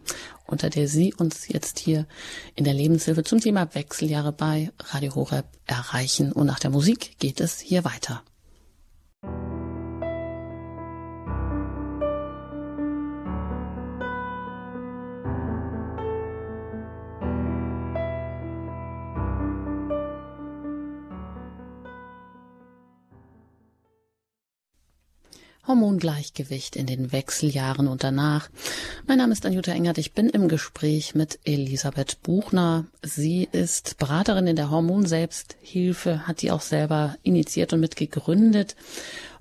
[0.46, 2.06] unter der Sie uns jetzt hier
[2.54, 6.32] in der Lebenshilfe zum Thema Wechseljahre bei Radio Horeb erreichen.
[6.32, 8.22] Und nach der Musik geht es hier weiter.
[25.68, 28.48] Hormongleichgewicht in den Wechseljahren und danach.
[29.06, 29.98] Mein Name ist Anjuta Engert.
[29.98, 32.86] Ich bin im Gespräch mit Elisabeth Buchner.
[33.02, 38.74] Sie ist Beraterin in der Hormonselbsthilfe, hat die auch selber initiiert und mitgegründet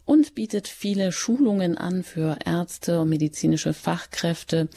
[0.06, 4.68] und bietet viele Schulungen an für Ärzte und medizinische Fachkräfte,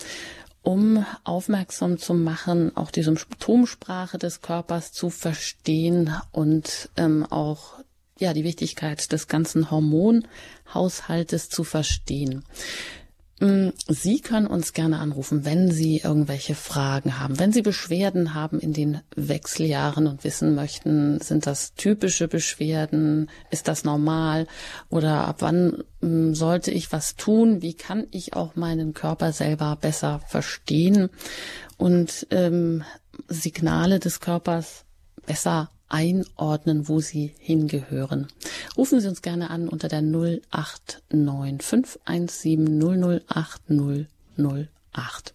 [0.63, 7.81] um aufmerksam zu machen, auch die Symptomsprache des Körpers zu verstehen und ähm, auch
[8.21, 12.45] ja, die Wichtigkeit des ganzen Hormonhaushaltes zu verstehen.
[13.41, 18.61] Mm, Sie können uns gerne anrufen, wenn Sie irgendwelche Fragen haben, wenn Sie Beschwerden haben
[18.61, 24.47] in den Wechseljahren und wissen möchten, sind das typische Beschwerden, ist das normal?
[24.91, 29.77] Oder ab wann mm, sollte ich was tun, wie kann ich auch meinen Körper selber
[29.81, 31.09] besser verstehen
[31.79, 32.85] und ähm,
[33.27, 34.85] Signale des Körpers
[35.25, 38.29] besser einordnen, wo sie hingehören.
[38.77, 43.61] Rufen Sie uns gerne an unter der 089 517 008
[44.39, 45.35] 008.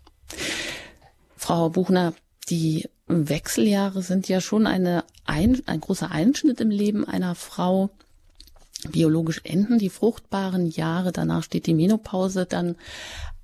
[1.36, 2.14] Frau Buchner,
[2.50, 7.92] die Wechseljahre sind ja schon eine, ein, ein großer Einschnitt im Leben einer Frau.
[8.90, 12.76] Biologisch enden die fruchtbaren Jahre, danach steht die Menopause dann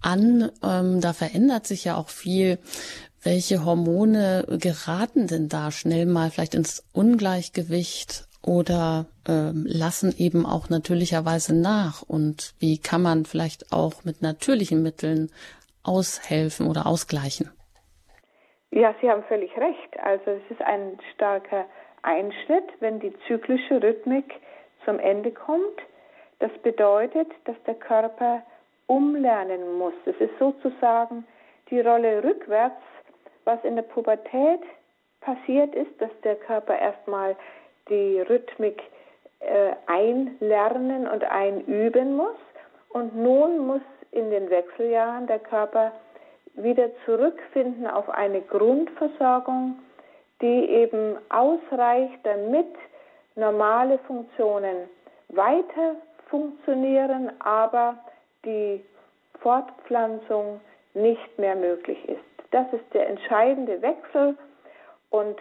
[0.01, 0.51] an.
[0.63, 2.59] Ähm, da verändert sich ja auch viel.
[3.23, 10.69] Welche Hormone geraten denn da schnell mal vielleicht ins Ungleichgewicht oder äh, lassen eben auch
[10.69, 12.01] natürlicherweise nach?
[12.01, 15.29] Und wie kann man vielleicht auch mit natürlichen Mitteln
[15.83, 17.51] aushelfen oder ausgleichen?
[18.71, 19.99] Ja, Sie haben völlig recht.
[20.01, 21.65] Also es ist ein starker
[22.01, 24.33] Einschnitt, wenn die zyklische Rhythmik
[24.83, 25.77] zum Ende kommt.
[26.39, 28.41] Das bedeutet, dass der Körper
[28.87, 29.93] umlernen muss.
[30.05, 31.25] Es ist sozusagen
[31.69, 32.81] die Rolle rückwärts
[33.45, 34.61] was in der Pubertät
[35.21, 37.35] passiert ist, dass der Körper erstmal
[37.89, 38.81] die Rhythmik
[39.39, 42.37] äh, einlernen und einüben muss.
[42.89, 45.91] Und nun muss in den Wechseljahren der Körper
[46.55, 49.79] wieder zurückfinden auf eine Grundversorgung,
[50.41, 52.67] die eben ausreicht, damit
[53.35, 54.89] normale Funktionen
[55.29, 55.95] weiter
[56.29, 57.97] funktionieren, aber
[58.43, 58.83] die
[59.39, 60.59] Fortpflanzung
[60.93, 62.30] nicht mehr möglich ist.
[62.51, 64.37] Das ist der entscheidende Wechsel.
[65.09, 65.37] Und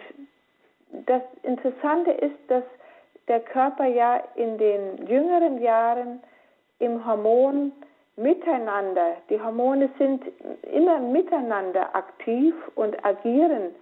[1.05, 2.63] das Interessante ist, dass
[3.27, 6.21] der Körper ja in den jüngeren Jahren
[6.79, 7.71] im Hormon
[8.17, 10.23] miteinander, die Hormone sind
[10.63, 13.73] immer miteinander aktiv und agieren,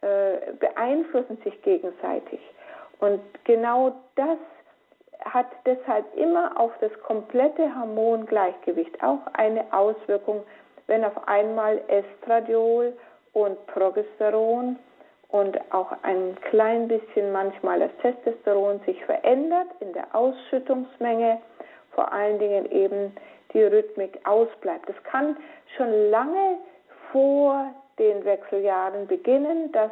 [0.00, 2.40] äh, beeinflussen sich gegenseitig.
[3.00, 4.38] Und genau das
[5.24, 10.44] hat deshalb immer auf das komplette Hormongleichgewicht auch eine Auswirkung
[10.88, 12.92] wenn auf einmal Estradiol
[13.32, 14.76] und Progesteron
[15.28, 21.38] und auch ein klein bisschen manchmal das Testosteron sich verändert in der Ausschüttungsmenge,
[21.92, 23.14] vor allen Dingen eben
[23.52, 24.88] die Rhythmik ausbleibt.
[24.88, 25.36] Es kann
[25.76, 26.58] schon lange
[27.12, 29.90] vor den Wechseljahren beginnen, dass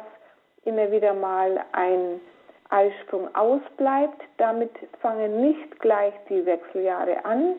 [0.65, 2.19] immer wieder mal ein
[2.69, 4.21] Eisprung ausbleibt.
[4.37, 7.55] Damit fangen nicht gleich die Wechseljahre an,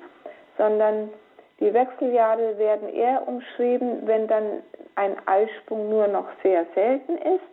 [0.56, 1.10] sondern
[1.60, 4.62] die Wechseljahre werden eher umschrieben, wenn dann
[4.94, 7.44] ein Eisprung nur noch sehr selten ist,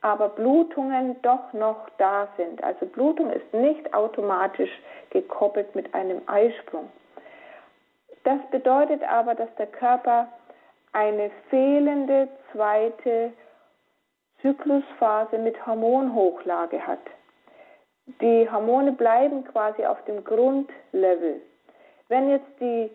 [0.00, 2.62] aber Blutungen doch noch da sind.
[2.64, 4.70] Also Blutung ist nicht automatisch
[5.10, 6.90] gekoppelt mit einem Eisprung.
[8.24, 10.28] Das bedeutet aber, dass der Körper
[10.92, 13.32] eine fehlende zweite
[14.40, 16.98] Zyklusphase mit Hormonhochlage hat.
[18.20, 21.40] Die Hormone bleiben quasi auf dem Grundlevel.
[22.08, 22.90] Wenn jetzt die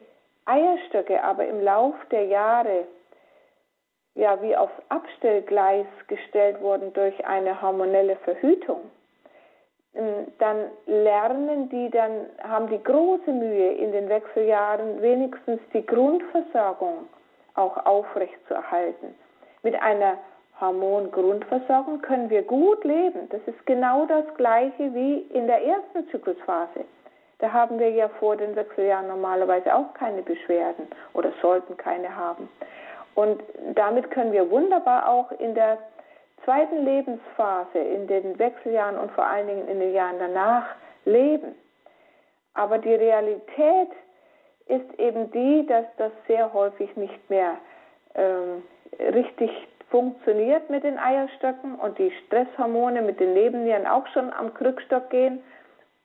[0.46, 2.86] Eierstöcke aber im Lauf der Jahre
[4.16, 8.90] ja wie aufs Abstellgleis gestellt wurden durch eine hormonelle Verhütung,
[9.94, 17.08] ähm, dann lernen die, dann haben die große Mühe in den Wechseljahren wenigstens die Grundversorgung
[17.56, 19.16] auch aufrecht zu erhalten.
[19.64, 20.18] Mit einer
[20.60, 23.28] Hormongrundversorgung können wir gut leben.
[23.30, 26.86] Das ist genau das gleiche wie in der ersten Zyklusphase.
[27.40, 32.50] Da haben wir ja vor den Wechseljahren normalerweise auch keine Beschwerden oder sollten keine haben.
[33.14, 33.42] Und
[33.74, 35.78] damit können wir wunderbar auch in der
[36.44, 40.66] zweiten Lebensphase, in den Wechseljahren und vor allen Dingen in den Jahren danach
[41.06, 41.56] leben.
[42.54, 43.90] Aber die Realität
[44.68, 47.58] ist eben die, dass das sehr häufig nicht mehr
[48.16, 48.64] ähm,
[49.00, 49.52] richtig
[49.90, 55.44] funktioniert mit den Eierstöcken und die Stresshormone mit den Nebennieren auch schon am Krückstock gehen.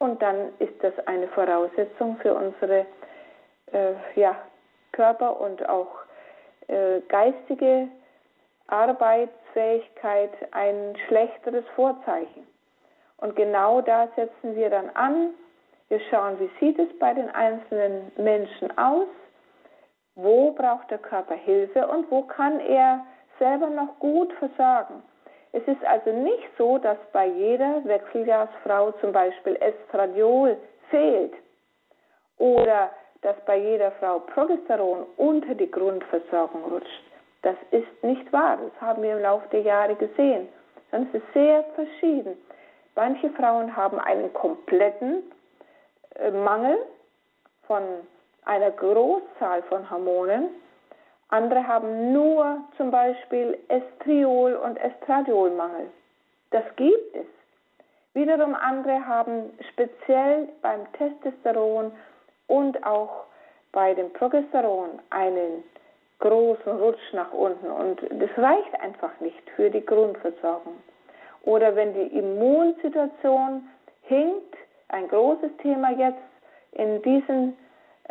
[0.00, 2.86] Und dann ist das eine Voraussetzung für unsere
[3.72, 4.34] äh, ja,
[4.92, 5.94] Körper und auch
[6.68, 7.86] äh, geistige
[8.66, 12.46] Arbeitsfähigkeit ein schlechteres Vorzeichen.
[13.18, 15.34] Und genau da setzen wir dann an.
[15.88, 19.08] Wir schauen, wie sieht es bei den einzelnen Menschen aus,
[20.14, 23.04] wo braucht der Körper Hilfe und wo kann er
[23.38, 25.02] selber noch gut versorgen.
[25.52, 30.56] Es ist also nicht so, dass bei jeder Wechseljahrsfrau zum Beispiel Estradiol
[30.90, 31.34] fehlt
[32.38, 32.90] oder
[33.22, 37.02] dass bei jeder Frau Progesteron unter die Grundversorgung rutscht.
[37.42, 38.58] Das ist nicht wahr.
[38.58, 40.48] Das haben wir im Laufe der Jahre gesehen.
[40.90, 42.36] Das ist sehr verschieden.
[42.94, 45.22] Manche Frauen haben einen kompletten
[46.16, 46.78] äh, Mangel
[47.66, 47.82] von
[48.44, 50.48] einer Großzahl von Hormonen.
[51.30, 55.86] Andere haben nur zum Beispiel Estriol- und Estradiolmangel.
[56.50, 57.26] Das gibt es.
[58.14, 61.92] Wiederum andere haben speziell beim Testosteron
[62.48, 63.24] und auch
[63.70, 65.62] bei dem Progesteron einen
[66.18, 70.74] großen Rutsch nach unten und das reicht einfach nicht für die Grundversorgung.
[71.44, 73.68] Oder wenn die Immunsituation
[74.02, 74.56] hinkt,
[74.88, 76.18] ein großes Thema jetzt
[76.72, 77.56] in diesem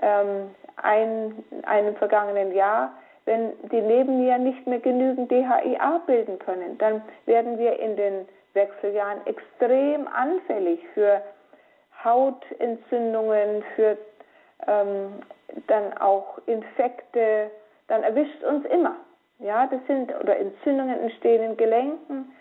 [0.01, 2.93] ähm, ein, einem vergangenen Jahr,
[3.30, 9.20] wenn die Nebennieren nicht mehr genügend DHIA bilden können, dann werden wir in den Wechseljahren
[9.28, 11.22] extrem anfällig für
[12.04, 14.00] Hautentzündungen, für
[14.65, 15.22] ähm,
[15.68, 17.52] dann auch Infekte,
[17.88, 18.96] dann erwischt uns immer.
[19.38, 22.32] Ja, das sind oder Entzündungen entstehen in Gelenken.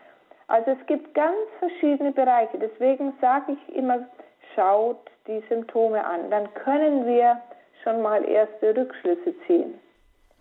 [0.46, 2.58] Also es gibt ganz verschiedene Bereiche.
[2.58, 4.08] Deswegen sage ich immer,
[4.54, 6.30] schaut die Symptome an.
[6.30, 7.42] Dann können wir
[7.84, 9.74] schon mal erste Rückschlüsse ziehen.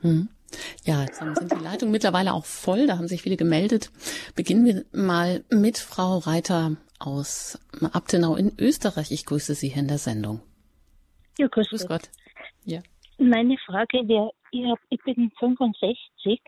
[0.01, 0.29] Hm.
[0.87, 2.87] Ja, jetzt sind die Leitungen mittlerweile auch voll.
[2.87, 3.91] Da haben sich viele gemeldet.
[4.37, 7.59] Beginnen wir mal mit Frau Reiter aus
[7.91, 9.11] Abtenau in Österreich.
[9.11, 10.39] Ich grüße Sie hier in der Sendung.
[11.37, 12.03] Ja, grüß, grüß Gott.
[12.03, 12.09] Gott.
[12.63, 12.79] Ja.
[13.17, 14.31] Meine Frage wäre,
[14.89, 16.39] ich, bin 65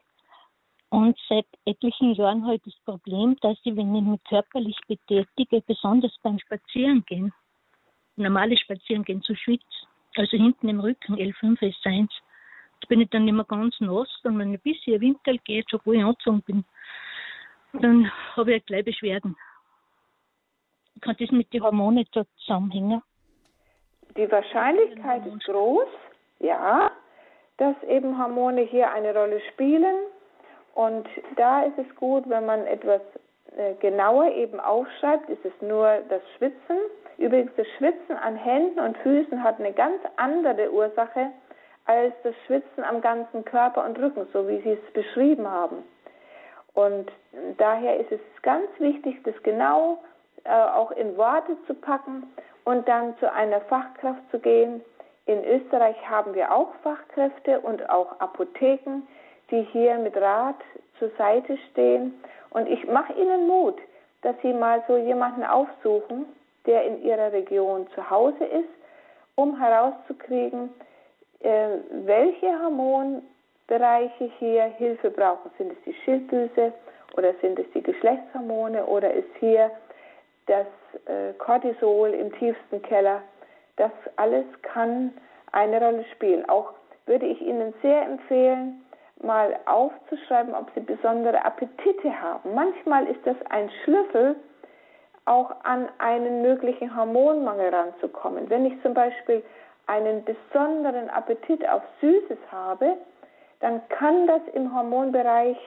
[0.88, 5.62] und seit etlichen Jahren habe ich das Problem, dass ich, wenn ich mich körperlich betätige,
[5.68, 7.34] besonders beim Spazierengehen,
[8.16, 9.66] normales Spazierengehen zu schwitze,
[10.16, 12.20] also hinten im Rücken, L5 ist 1, da
[12.88, 16.42] bin ich dann immer ganz nass und wenn ein bisschen Winter geht, obwohl ich angezogen
[16.42, 16.66] bin,
[17.74, 19.36] dann habe ich gleich Beschwerden.
[21.02, 23.02] Kann das mit den Hormonen zusammenhängen?
[24.18, 25.88] Die Wahrscheinlichkeit ist groß,
[26.40, 26.92] ja,
[27.58, 29.96] dass eben Hormone hier eine Rolle spielen.
[30.74, 33.02] Und da ist es gut, wenn man etwas
[33.56, 36.78] äh, genauer eben aufschreibt, ist es nur das Schwitzen.
[37.18, 41.32] Übrigens, das Schwitzen an Händen und Füßen hat eine ganz andere Ursache
[41.90, 45.78] als das Schwitzen am ganzen Körper und Rücken, so wie Sie es beschrieben haben.
[46.76, 47.12] Und
[47.58, 49.98] daher ist es ganz wichtig, das genau
[50.44, 52.32] äh, auch in Worte zu packen
[52.64, 54.82] und dann zu einer Fachkraft zu gehen,
[55.26, 59.02] in Österreich haben wir auch Fachkräfte und auch Apotheken,
[59.50, 60.62] die hier mit Rat
[61.00, 62.20] zur Seite stehen.
[62.52, 63.80] Und ich mache Ihnen Mut,
[64.22, 66.26] dass Sie mal so jemanden aufsuchen,
[66.68, 68.70] der in Ihrer Region zu Hause ist,
[69.36, 70.70] um herauszukriegen,
[71.42, 75.52] welche Hormonbereiche hier Hilfe brauchen.
[75.58, 76.74] Sind es die Schilddrüse
[77.18, 79.72] oder sind es die Geschlechtshormone oder ist hier
[80.48, 80.68] das
[81.06, 83.22] äh, Cortisol im tiefsten Keller?
[83.78, 85.14] Das alles kann
[85.52, 86.48] eine Rolle spielen.
[86.50, 86.74] Auch
[87.06, 88.86] würde ich Ihnen sehr empfehlen,
[89.22, 92.54] mal aufzuschreiben, ob Sie besondere Appetite haben.
[92.54, 94.36] Manchmal ist das ein Schlüssel,
[95.26, 98.50] auch an einen möglichen Hormonmangel ranzukommen.
[98.50, 99.44] Wenn ich zum Beispiel
[99.90, 102.96] einen besonderen Appetit auf Süßes habe,
[103.60, 105.58] dann kann das im Hormonbereich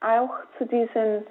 [0.00, 1.26] auch zu diesen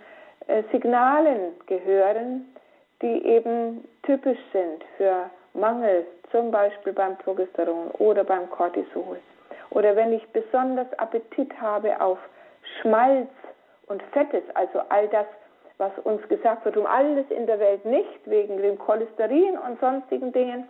[0.47, 2.53] äh, Signalen gehören,
[3.01, 9.20] die eben typisch sind für Mangel, zum Beispiel beim Progesteron oder beim Cortisol.
[9.72, 12.20] Oder wenn ich besonders Appetit habe auf
[12.82, 13.30] Schmalz
[13.88, 15.26] und Fettes, also all das,
[15.78, 20.32] was uns gesagt wird, um alles in der Welt nicht, wegen dem Cholesterin und sonstigen
[20.32, 20.68] Dingen.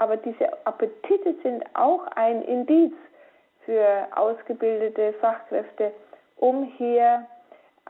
[0.00, 2.94] Aber diese Appetite sind auch ein Indiz
[3.66, 5.92] für ausgebildete Fachkräfte,
[6.36, 7.26] um hier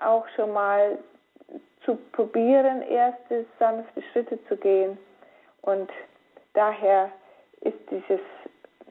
[0.01, 0.99] auch schon mal
[1.85, 4.99] zu probieren, erste sanfte Schritte zu gehen.
[5.63, 5.89] Und
[6.55, 7.13] daher
[7.61, 8.21] ist dieses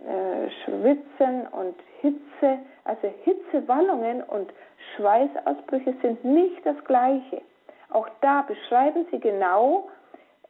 [0.07, 4.53] äh, Schwitzen und Hitze, also Hitzewallungen und
[4.95, 7.41] Schweißausbrüche sind nicht das gleiche.
[7.89, 9.89] Auch da beschreiben sie genau,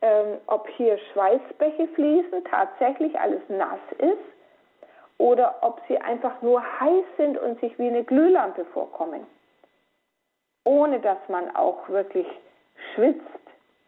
[0.02, 4.18] ähm, ob hier Schweißbäche fließen, tatsächlich alles nass ist,
[5.18, 9.28] oder ob sie einfach nur heiß sind und sich wie eine Glühlampe vorkommen,
[10.64, 12.26] ohne dass man auch wirklich
[12.94, 13.22] schwitzt.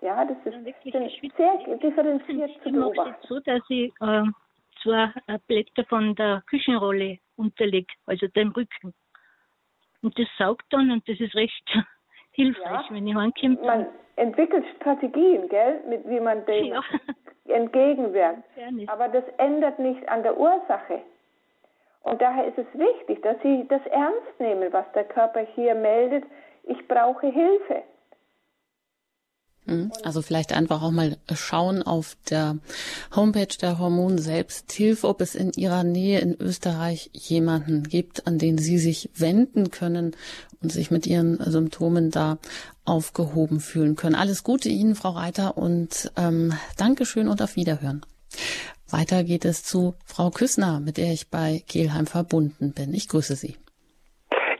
[0.02, 0.58] Ja, das ist
[1.38, 3.28] sehr differenziert zu beobachten.
[3.28, 4.24] so, dass ich äh,
[4.82, 5.12] zwei
[5.48, 8.94] Blätter von der Küchenrolle unterlegt, also dem Rücken.
[10.02, 11.70] Und das saugt dann und das ist recht
[12.32, 13.58] hilfreich, ja, wenn ich heimkomme.
[13.64, 16.82] Man entwickelt Strategien, gell, mit wie man dem ja.
[17.48, 18.44] entgegenwirkt.
[18.88, 21.02] Aber das ändert nicht an der Ursache.
[22.04, 26.24] Und daher ist es wichtig, dass Sie das ernst nehmen, was der Körper hier meldet.
[26.64, 27.84] Ich brauche Hilfe.
[29.72, 29.92] Mhm.
[30.04, 32.58] Also vielleicht einfach auch mal schauen auf der
[33.16, 38.58] Homepage der Hormon Selbsthilfe, ob es in Ihrer Nähe in Österreich jemanden gibt, an den
[38.58, 40.16] Sie sich wenden können
[40.62, 42.38] und sich mit Ihren Symptomen da
[42.86, 44.16] aufgehoben fühlen können.
[44.16, 48.02] Alles Gute Ihnen, Frau Reiter, und ähm, Dankeschön und auf Wiederhören.
[48.90, 52.94] Weiter geht es zu Frau Küssner, mit der ich bei Kehlheim verbunden bin.
[52.94, 53.56] Ich grüße Sie.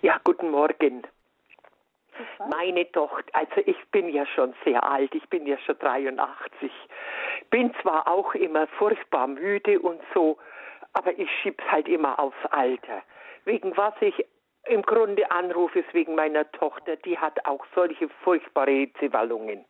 [0.02, 1.04] Ja, guten Morgen.
[2.50, 6.72] Meine Tochter, also ich bin ja schon sehr alt, ich bin ja schon 83.
[7.50, 10.38] Bin zwar auch immer furchtbar müde und so,
[10.94, 13.02] aber ich schieb's halt immer aufs Alter.
[13.46, 14.26] Wegen was ich
[14.66, 19.66] im Grunde anrufe, ist wegen meiner Tochter, die hat auch solche furchtbare Hitzewallungen.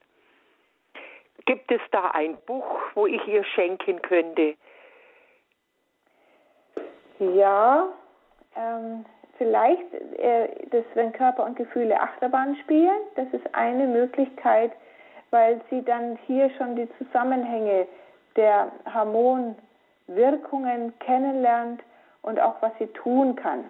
[1.46, 4.56] Gibt es da ein Buch, wo ich ihr schenken könnte?
[7.20, 7.88] Ja,
[8.56, 9.06] ähm,
[9.42, 14.72] vielleicht, äh, dass wenn Körper und Gefühle Achterbahn spielen, das ist eine Möglichkeit,
[15.32, 17.88] weil sie dann hier schon die Zusammenhänge
[18.36, 21.82] der Hormonwirkungen kennenlernt
[22.22, 23.64] und auch was sie tun kann.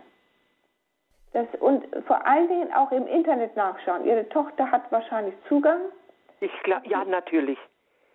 [1.31, 4.03] Das, und vor allen Dingen auch im Internet nachschauen.
[4.03, 5.79] Ihre Tochter hat wahrscheinlich Zugang.
[6.41, 7.59] Ich glaube, ja, natürlich.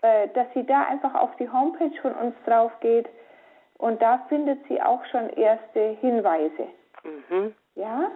[0.03, 3.09] Äh, dass sie da einfach auf die Homepage von uns drauf geht
[3.79, 6.69] und da findet sie auch schon erste Hinweise.
[7.07, 7.55] Mhm.
[7.75, 8.11] Ja,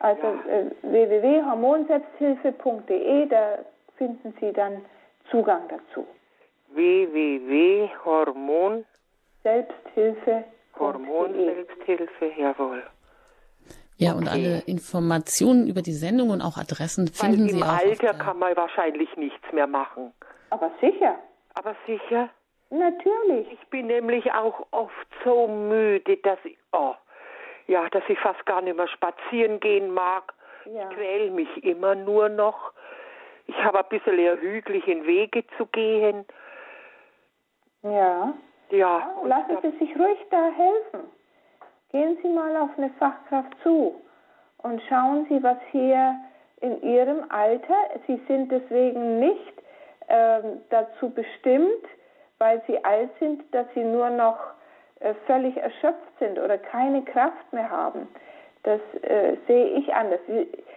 [0.00, 0.34] also ja.
[0.46, 3.58] äh, www.hormonselbsthilfe.de, da
[3.96, 4.84] finden Sie dann
[5.30, 6.04] Zugang dazu.
[6.74, 8.84] www.hormon
[9.42, 10.44] Selbsthilfe.
[10.78, 12.82] Hormonselbsthilfe, jawohl.
[13.96, 14.18] Ja, okay.
[14.18, 17.80] und alle Informationen über die Sendung und auch Adressen finden Weil Sie auch.
[17.80, 20.12] Im Alter kann man wahrscheinlich nichts mehr machen.
[20.50, 21.16] Aber sicher.
[21.54, 22.28] Aber sicher?
[22.70, 23.52] Natürlich.
[23.52, 26.94] Ich bin nämlich auch oft so müde, dass ich, oh,
[27.66, 30.34] ja, dass ich fast gar nicht mehr spazieren gehen mag.
[30.66, 30.88] Ja.
[30.88, 32.72] Ich quäle mich immer nur noch.
[33.46, 36.24] Ich habe ein bisschen eher hügeligen Wege zu gehen.
[37.82, 38.32] Ja.
[38.70, 39.14] Ja.
[39.24, 41.10] Lassen Sie sich ruhig da helfen.
[41.90, 44.02] Gehen Sie mal auf eine Fachkraft zu
[44.58, 46.16] und schauen Sie, was hier
[46.60, 49.62] in Ihrem Alter, Sie sind deswegen nicht
[50.08, 51.84] ähm, dazu bestimmt,
[52.38, 54.63] weil Sie alt sind, dass Sie nur noch äh,
[55.26, 58.08] völlig erschöpft sind oder keine Kraft mehr haben.
[58.62, 60.20] Das äh, sehe ich anders.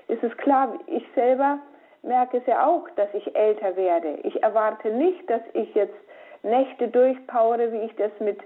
[0.07, 1.59] Ist es klar, ich selber
[2.03, 4.19] merke es ja auch, dass ich älter werde.
[4.23, 5.95] Ich erwarte nicht, dass ich jetzt
[6.43, 8.39] Nächte durchpowere, wie ich das mit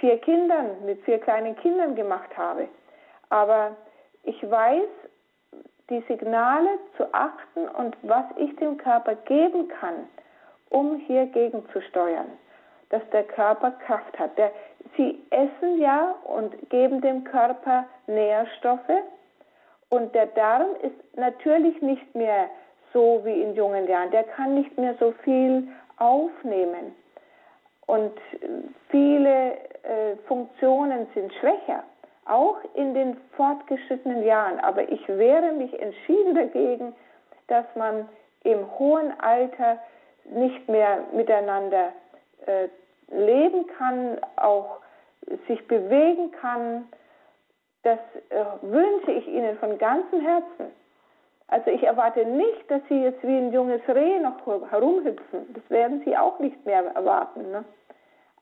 [0.00, 2.68] vier Kindern, mit vier kleinen Kindern gemacht habe.
[3.30, 3.76] Aber
[4.24, 4.88] ich weiß,
[5.90, 10.08] die Signale zu achten und was ich dem Körper geben kann,
[10.70, 12.30] um hier gegenzusteuern
[12.92, 14.36] dass der Körper Kraft hat.
[14.36, 14.52] Der,
[14.96, 19.02] sie essen ja und geben dem Körper Nährstoffe
[19.88, 22.48] und der Darm ist natürlich nicht mehr
[22.92, 24.10] so wie in jungen Jahren.
[24.10, 25.68] Der kann nicht mehr so viel
[25.98, 26.94] aufnehmen
[27.86, 28.12] und
[28.88, 29.52] viele
[29.82, 31.82] äh, Funktionen sind schwächer,
[32.24, 34.60] auch in den fortgeschrittenen Jahren.
[34.60, 36.94] Aber ich wehre mich entschieden dagegen,
[37.48, 38.08] dass man
[38.44, 39.78] im hohen Alter
[40.24, 41.92] nicht mehr miteinander
[42.46, 42.68] äh,
[43.12, 44.78] leben kann, auch
[45.46, 46.88] sich bewegen kann,
[47.82, 47.98] das
[48.30, 50.72] äh, wünsche ich Ihnen von ganzem Herzen.
[51.48, 54.38] Also ich erwarte nicht, dass Sie jetzt wie ein junges Reh noch
[54.70, 55.52] herumhüpfen.
[55.52, 57.50] Das werden Sie auch nicht mehr erwarten.
[57.50, 57.64] Ne?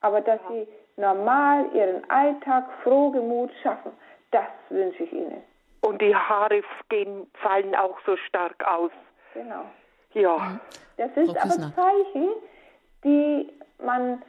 [0.01, 0.49] Aber dass ja.
[0.49, 3.91] Sie normal Ihren Alltag frohgemut schaffen,
[4.31, 5.43] das wünsche ich Ihnen.
[5.81, 8.91] Und die Haare gehen, fallen auch so stark aus.
[9.33, 9.65] Genau.
[10.13, 10.59] Ja.
[10.97, 12.29] Das ist aber Zeichen,
[13.03, 13.51] die
[13.83, 14.21] man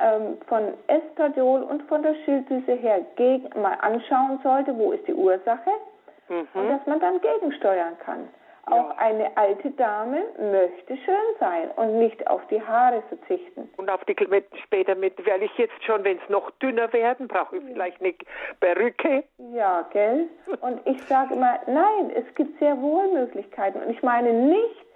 [0.00, 5.14] ähm, von Estradiol und von der Schilddrüse her gegen, mal anschauen sollte, wo ist die
[5.14, 5.70] Ursache
[6.28, 6.46] mhm.
[6.54, 8.28] und dass man dann gegensteuern kann.
[8.66, 13.68] Auch eine alte Dame möchte schön sein und nicht auf die Haare verzichten.
[13.76, 17.26] Und auf die mit, später mit, weil ich jetzt schon, wenn es noch dünner werden,
[17.26, 18.14] brauche ich vielleicht eine
[18.60, 19.24] Perücke.
[19.52, 20.28] Ja, gell?
[20.60, 23.80] Und ich sage immer, nein, es gibt sehr wohl Möglichkeiten.
[23.82, 24.86] Und ich meine nicht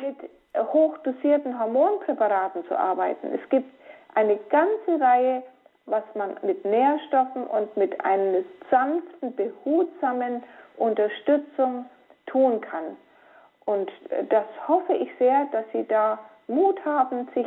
[0.00, 0.30] mit
[0.72, 3.32] hochdosierten Hormonpräparaten zu arbeiten.
[3.34, 3.70] Es gibt
[4.14, 5.42] eine ganze Reihe,
[5.86, 10.42] was man mit Nährstoffen und mit einer sanften, behutsamen
[10.76, 11.86] Unterstützung
[12.26, 12.96] tun kann.
[13.64, 17.46] Und äh, das hoffe ich sehr, dass Sie da Mut haben, sich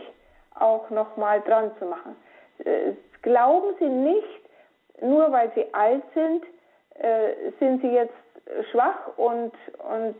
[0.55, 2.15] auch nochmal dran zu machen.
[2.59, 4.41] Äh, glauben Sie nicht,
[5.01, 6.43] nur weil Sie alt sind,
[6.95, 8.13] äh, sind Sie jetzt
[8.71, 9.51] schwach und,
[9.89, 10.15] und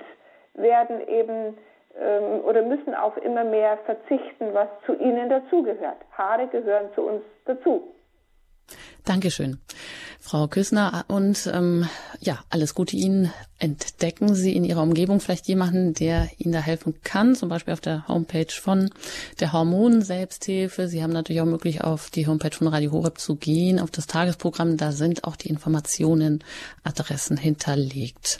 [0.56, 1.58] werden eben
[2.00, 5.98] ähm, oder müssen auf immer mehr verzichten, was zu ihnen dazugehört.
[6.12, 7.96] Haare gehören zu uns dazu.
[9.04, 9.60] Dankeschön,
[10.20, 11.06] Frau Küssner.
[11.08, 11.88] Und ähm,
[12.20, 13.32] ja, alles Gute Ihnen.
[13.60, 17.82] Entdecken Sie in Ihrer Umgebung vielleicht jemanden, der Ihnen da helfen kann, zum Beispiel auf
[17.82, 18.90] der Homepage von
[19.40, 20.88] der Hormonen-Selbsthilfe.
[20.88, 24.08] Sie haben natürlich auch möglich, auf die Homepage von Radio Horeb zu gehen, auf das
[24.08, 24.78] Tagesprogramm.
[24.78, 26.44] Da sind auch die Informationen,
[26.84, 28.40] Adressen hinterlegt.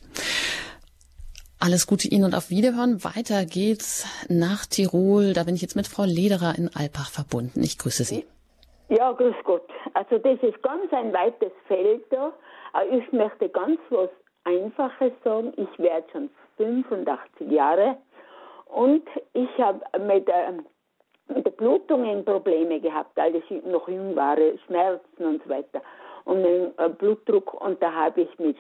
[1.66, 3.04] Alles Gute Ihnen und auf Wiederhören.
[3.04, 5.34] Weiter geht's nach Tirol.
[5.34, 7.62] Da bin ich jetzt mit Frau Lederer in Alpach verbunden.
[7.64, 8.24] Ich grüße Sie.
[8.90, 9.68] Ja, grüß Gott.
[9.96, 12.32] Also das ist ganz ein weites Feld da.
[12.92, 14.12] Ich möchte ganz was
[14.44, 15.54] Einfaches sagen.
[15.58, 17.98] Ich werde schon 85 Jahre
[18.68, 19.02] und
[19.34, 20.52] ich habe mit, äh,
[21.34, 24.38] mit der Blutungen Probleme gehabt, als ich noch jung war,
[24.68, 25.82] Schmerzen und so weiter.
[26.26, 28.58] Und mit äh, Blutdruck und da habe ich mich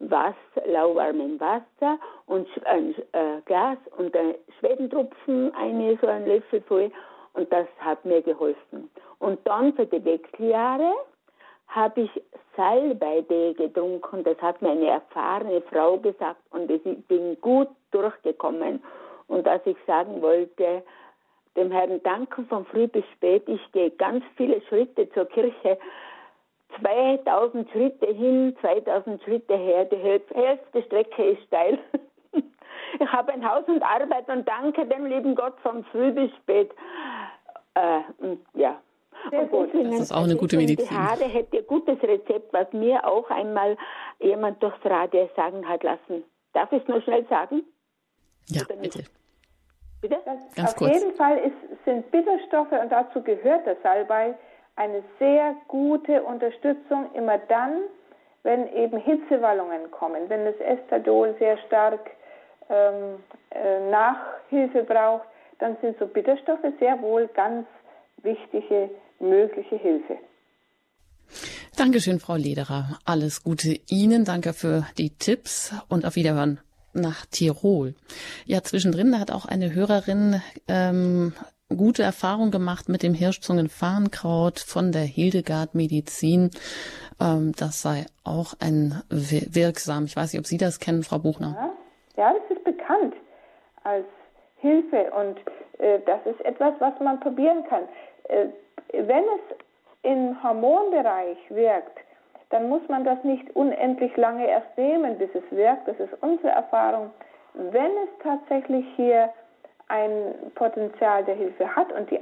[0.00, 6.90] Wasser, lauwarmem Wasser und ein äh, Glas und ein Schwedentropfen, eine so ein Löffel voll
[7.34, 8.90] und das hat mir geholfen.
[9.18, 10.94] Und dann für die Wechseljahre
[11.68, 12.22] habe ich
[12.56, 14.24] Salbeitee getrunken.
[14.24, 18.82] Das hat mir eine erfahrene Frau gesagt und ich bin gut durchgekommen.
[19.26, 20.82] Und was ich sagen wollte,
[21.56, 23.42] dem Herrn danken von früh bis spät.
[23.48, 25.78] Ich gehe ganz viele Schritte zur Kirche
[26.80, 29.84] 2000 Schritte hin, 2000 Schritte her.
[29.86, 31.78] Die Hälfte Strecke ist steil.
[33.00, 36.70] Ich habe ein Haus und Arbeit und danke dem lieben Gott von früh bis spät.
[37.74, 38.00] Äh,
[38.54, 38.80] ja.
[39.50, 39.70] Gut.
[39.74, 40.88] Das ist auch eine gute Medizin.
[40.88, 43.76] Die Haare hätte ein gutes Rezept, was mir auch einmal
[44.20, 46.24] jemand durchs Radio sagen hat lassen.
[46.54, 47.62] Darf ich es nur schnell sagen?
[48.46, 49.04] Ja, bitte.
[50.00, 50.18] Bitte?
[50.24, 50.94] Das Ganz auf kurz.
[50.94, 54.34] jeden Fall ist, sind Bitterstoffe und dazu gehört der Salbei
[54.78, 57.82] eine sehr gute Unterstützung immer dann,
[58.44, 62.00] wenn eben Hitzewallungen kommen, wenn das Estadol sehr stark
[62.70, 63.18] ähm,
[63.50, 65.26] äh, Nachhilfe braucht,
[65.58, 67.66] dann sind so Bitterstoffe sehr wohl ganz
[68.22, 70.16] wichtige mögliche Hilfe.
[71.76, 72.98] Dankeschön, Frau Lederer.
[73.04, 74.24] Alles Gute Ihnen.
[74.24, 76.60] Danke für die Tipps und auf Wiederhören
[76.92, 77.94] nach Tirol.
[78.46, 81.32] Ja, zwischendrin hat auch eine Hörerin ähm,
[81.76, 86.50] gute Erfahrung gemacht mit dem Hirschzungenfarnkraut von der Hildegard Medizin.
[87.20, 90.04] Ähm, das sei auch ein wirksam.
[90.06, 91.74] Ich weiß nicht, ob Sie das kennen, Frau Buchner.
[92.16, 93.14] Ja, ja das ist bekannt
[93.84, 94.06] als
[94.56, 95.38] Hilfe und
[95.78, 97.82] äh, das ist etwas, was man probieren kann.
[98.28, 98.46] Äh,
[98.92, 99.56] wenn es
[100.02, 101.98] im Hormonbereich wirkt,
[102.50, 105.86] dann muss man das nicht unendlich lange erst nehmen, bis es wirkt.
[105.86, 107.10] Das ist unsere Erfahrung.
[107.52, 109.28] Wenn es tatsächlich hier
[109.88, 112.20] ein Potenzial der Hilfe hat und die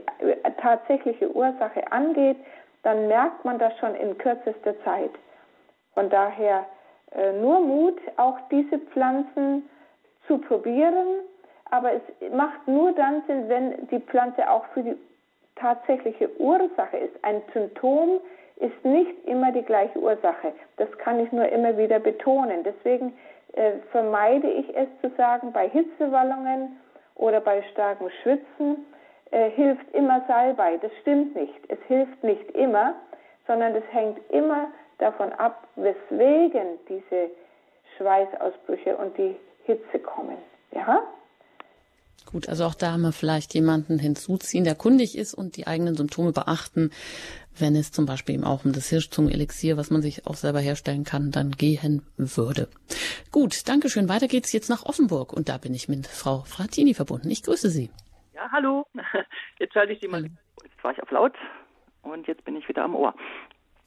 [0.61, 2.37] tatsächliche Ursache angeht,
[2.83, 5.11] dann merkt man das schon in kürzester Zeit.
[5.95, 6.65] Von daher
[7.13, 9.69] äh, nur Mut, auch diese Pflanzen
[10.27, 11.21] zu probieren,
[11.71, 12.03] aber es
[12.33, 14.97] macht nur dann Sinn, wenn die Pflanze auch für die
[15.57, 17.15] tatsächliche Ursache ist.
[17.23, 18.21] Ein Symptom
[18.57, 20.53] ist nicht immer die gleiche Ursache.
[20.77, 22.63] Das kann ich nur immer wieder betonen.
[22.63, 23.17] Deswegen
[23.55, 26.79] äh, vermeide ich es zu sagen, bei Hitzewallungen
[27.17, 28.87] oder bei starkem Schwitzen
[29.31, 30.79] äh, hilft immer Salbei.
[30.79, 31.55] Das stimmt nicht.
[31.69, 32.95] Es hilft nicht immer,
[33.47, 37.31] sondern es hängt immer davon ab, weswegen diese
[37.97, 40.37] Schweißausbrüche und die Hitze kommen.
[40.73, 41.03] Ja?
[42.31, 45.95] Gut, also auch da haben wir vielleicht jemanden hinzuziehen, der kundig ist und die eigenen
[45.95, 46.91] Symptome beachten,
[47.59, 51.05] wenn es zum Beispiel eben auch um das Hirschzungenelixier, was man sich auch selber herstellen
[51.05, 52.69] kann, dann gehen würde.
[53.33, 54.09] Gut, Dankeschön.
[54.09, 57.31] Weiter geht's jetzt nach Offenburg und da bin ich mit Frau Fratini verbunden.
[57.31, 57.91] Ich grüße Sie.
[58.35, 58.87] Ja, hallo.
[59.59, 60.23] Jetzt schalte ich Sie mal.
[60.23, 61.33] Jetzt war ich auf laut
[62.03, 63.15] und jetzt bin ich wieder am Ohr.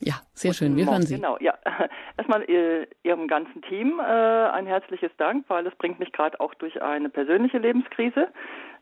[0.02, 0.78] Ja, sehr schön.
[0.78, 1.16] Wir hören Sie.
[1.16, 1.56] Genau, ja.
[2.18, 6.54] Erstmal äh, Ihrem ganzen Team äh, ein herzliches Dank, weil es bringt mich gerade auch
[6.54, 8.30] durch eine persönliche Lebenskrise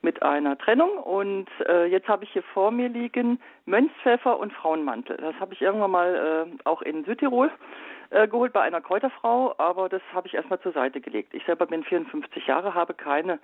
[0.01, 0.97] mit einer Trennung.
[0.97, 5.18] Und äh, jetzt habe ich hier vor mir liegen Mönchspfeffer und Frauenmantel.
[5.18, 7.49] Das habe ich irgendwann mal äh, auch in Südtirol
[8.10, 11.34] äh, geholt bei einer Kräuterfrau, aber das habe ich erstmal zur Seite gelegt.
[11.34, 13.39] Ich selber bin 54 Jahre, habe keine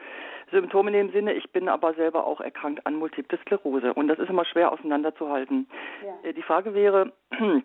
[0.52, 1.34] Symptome in dem Sinne.
[1.34, 5.68] Ich bin aber selber auch erkrankt an Multiple Sklerose und das ist immer schwer auseinanderzuhalten.
[6.06, 6.30] Ja.
[6.30, 7.12] Äh, die Frage wäre,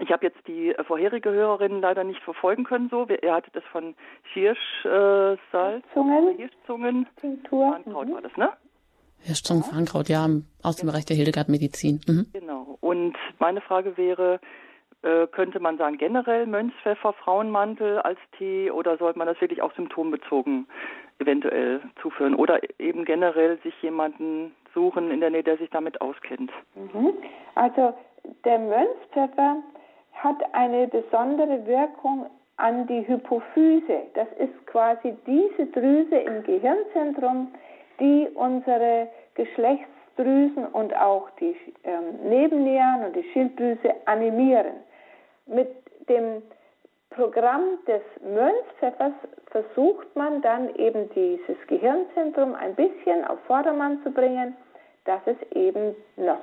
[0.00, 2.88] ich habe jetzt die vorherige Hörerin leider nicht verfolgen können.
[2.88, 3.94] So, er hatte das von
[4.32, 7.72] Hirschsalz, äh, Hirschzungen, Tinktur.
[7.72, 8.14] Farnkraut mhm.
[8.14, 8.50] war das, ne?
[9.24, 10.26] Hirschzungen, Farnkraut, ja,
[10.62, 12.00] aus dem Bereich der Hildegard Medizin.
[12.08, 12.26] Mhm.
[12.32, 12.78] Genau.
[12.80, 14.40] Und meine Frage wäre,
[15.02, 20.68] könnte man sagen, generell Mönchspfeffer, Frauenmantel als Tee oder sollte man das wirklich auch symptombezogen
[21.18, 26.50] eventuell zuführen oder eben generell sich jemanden suchen in der Nähe, der sich damit auskennt?
[26.74, 27.14] Mhm.
[27.54, 27.94] Also
[28.44, 29.56] der Mönchspfeffer
[30.14, 32.26] hat eine besondere Wirkung
[32.56, 34.02] an die Hypophyse.
[34.14, 37.52] Das ist quasi diese Drüse im Gehirnzentrum,
[37.98, 44.74] die unsere Geschlechtsdrüsen und auch die ähm, Nebennieren und die Schilddrüse animieren.
[45.46, 45.68] Mit
[46.08, 46.42] dem
[47.10, 49.12] Programm des Mönchspfeffers
[49.46, 54.56] versucht man dann eben dieses Gehirnzentrum ein bisschen auf Vordermann zu bringen,
[55.04, 56.40] dass es eben noch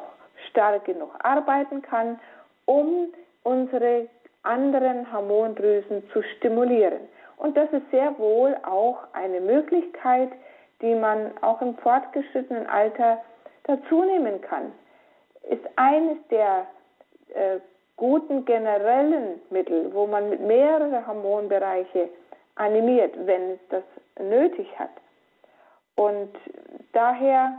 [0.50, 2.20] stark genug arbeiten kann,
[2.66, 3.08] um
[3.44, 4.08] unsere
[4.44, 7.00] anderen Hormondrüsen zu stimulieren.
[7.38, 10.30] Und das ist sehr wohl auch eine Möglichkeit,
[10.82, 13.22] die man auch im fortgeschrittenen Alter
[13.64, 14.72] dazu nehmen kann.
[15.50, 16.68] Ist eines der
[17.34, 17.60] äh,
[18.00, 22.10] guten generellen Mittel, wo man mit mehreren Hormonbereiche
[22.56, 23.84] animiert, wenn es das
[24.18, 24.90] nötig hat.
[25.96, 26.32] Und
[26.94, 27.54] daher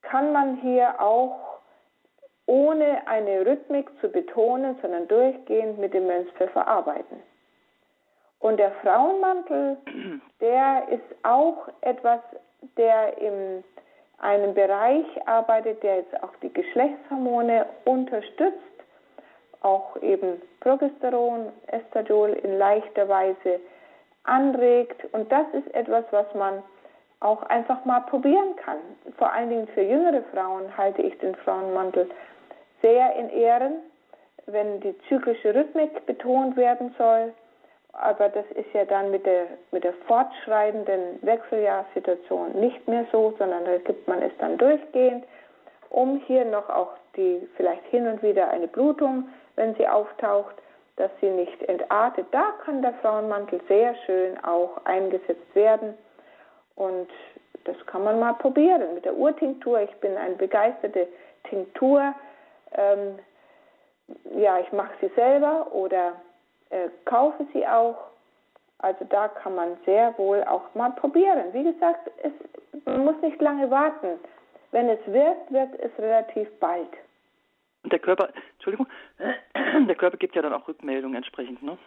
[0.00, 1.58] kann man hier auch
[2.46, 7.22] ohne eine Rhythmik zu betonen, sondern durchgehend mit dem Mönchspfeffer arbeiten.
[8.38, 9.76] Und der Frauenmantel,
[10.40, 12.20] der ist auch etwas,
[12.78, 13.62] der in
[14.18, 18.75] einem Bereich arbeitet, der jetzt auch die Geschlechtshormone unterstützt
[19.62, 23.60] auch eben Progesteron, Estradiol in leichter Weise
[24.24, 25.04] anregt.
[25.12, 26.62] Und das ist etwas, was man
[27.20, 28.78] auch einfach mal probieren kann.
[29.16, 32.08] Vor allen Dingen für jüngere Frauen halte ich den Frauenmantel
[32.82, 33.80] sehr in Ehren,
[34.46, 37.32] wenn die zyklische Rhythmik betont werden soll.
[37.92, 43.64] Aber das ist ja dann mit der, mit der fortschreitenden Wechseljahrsituation nicht mehr so, sondern
[43.64, 45.24] da gibt man es dann durchgehend,
[45.88, 50.54] um hier noch auch die vielleicht hin und wieder eine Blutung wenn sie auftaucht,
[50.96, 52.26] dass sie nicht entartet.
[52.30, 55.94] Da kann der Frauenmantel sehr schön auch eingesetzt werden.
[56.74, 57.08] Und
[57.64, 59.80] das kann man mal probieren mit der Urtinktur.
[59.80, 61.08] Ich bin eine begeisterte
[61.44, 62.14] Tinktur.
[62.72, 63.18] Ähm,
[64.36, 66.12] ja, ich mache sie selber oder
[66.70, 67.96] äh, kaufe sie auch.
[68.78, 71.52] Also da kann man sehr wohl auch mal probieren.
[71.52, 72.32] Wie gesagt, es,
[72.84, 74.18] man muss nicht lange warten.
[74.70, 76.90] Wenn es wirkt, wirkt es relativ bald.
[77.86, 78.88] Und der Körper, Entschuldigung,
[79.86, 81.78] der Körper gibt ja dann auch Rückmeldungen entsprechend, ne?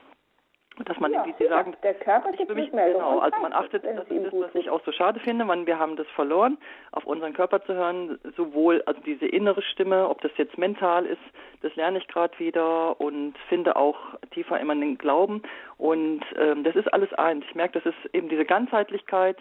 [0.85, 3.05] Dass man, ja, wie Sie sagen, der Körper gibt mich, Rückmeldungen.
[3.05, 5.77] Genau, also man achtet, das ist das, was ich auch so schade finde, man, wir
[5.77, 6.57] haben das verloren,
[6.93, 11.19] auf unseren Körper zu hören, sowohl, also diese innere Stimme, ob das jetzt mental ist,
[11.63, 13.97] das lerne ich gerade wieder und finde auch
[14.31, 15.41] tiefer immer den Glauben
[15.75, 17.43] und ähm, das ist alles eins.
[17.49, 19.37] Ich merke, das ist eben diese Ganzheitlichkeit,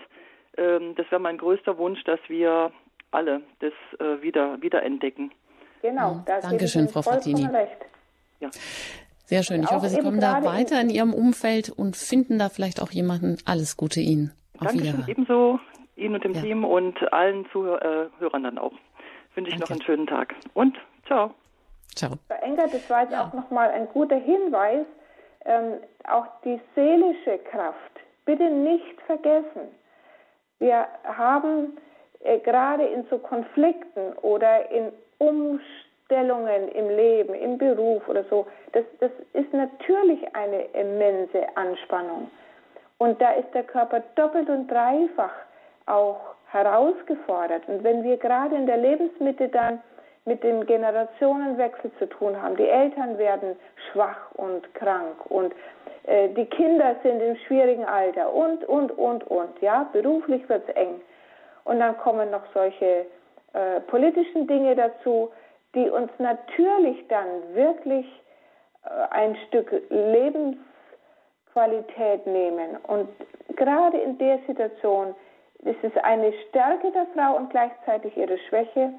[0.57, 2.73] ähm, das wäre mein größter Wunsch, dass wir
[3.13, 5.31] alle das äh, wieder, wieder entdecken.
[5.83, 6.23] Genau, mhm.
[6.27, 7.47] da Dankeschön, Frau Frattini.
[7.47, 7.77] Recht.
[8.41, 8.51] Ja.
[9.25, 9.63] Sehr schön.
[9.63, 13.37] Ich hoffe, Sie kommen da weiter in Ihrem Umfeld und finden da vielleicht auch jemanden.
[13.45, 14.33] Alles Gute Ihnen.
[14.59, 15.05] Auf Dankeschön.
[15.07, 15.61] Ebenso
[15.97, 16.41] Ihnen und dem ja.
[16.41, 18.73] Team und allen Zuhörern dann auch.
[19.35, 19.65] Wünsche ich Danke.
[19.65, 20.35] noch einen schönen Tag.
[20.55, 20.77] Und
[21.07, 21.35] ciao.
[21.95, 22.13] Ciao.
[22.29, 23.27] Frau Engert, das war jetzt ja.
[23.27, 24.87] auch nochmal ein guter Hinweis.
[25.45, 25.75] Ähm,
[26.09, 27.77] auch die seelische Kraft.
[28.25, 29.69] Bitte nicht vergessen.
[30.59, 31.77] Wir haben
[32.21, 38.85] äh, gerade in so Konflikten oder in Umstellungen im Leben, im Beruf oder so, das,
[39.01, 42.31] das ist natürlich eine immense Anspannung.
[42.99, 45.35] Und da ist der Körper doppelt und dreifach
[45.87, 47.69] auch herausgefordert.
[47.69, 49.81] Und wenn wir gerade in der Lebensmitte dann
[50.25, 53.57] mit dem Generationenwechsel zu tun haben, die Eltern werden
[53.91, 55.55] schwach und krank und
[56.05, 60.75] äh, die Kinder sind im schwierigen Alter und, und, und, und, ja, beruflich wird es
[60.75, 61.01] eng.
[61.65, 63.07] Und dann kommen noch solche
[63.59, 65.33] äh, politischen Dinge dazu,
[65.75, 68.07] die uns natürlich dann wirklich
[68.85, 72.77] äh, ein Stück Lebensqualität nehmen.
[72.87, 73.09] Und
[73.57, 75.17] gerade in der Situation
[75.65, 78.93] ist es eine Stärke der Frau und gleichzeitig ihre Schwäche,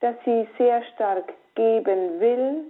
[0.00, 2.64] dass sie sehr stark geben will,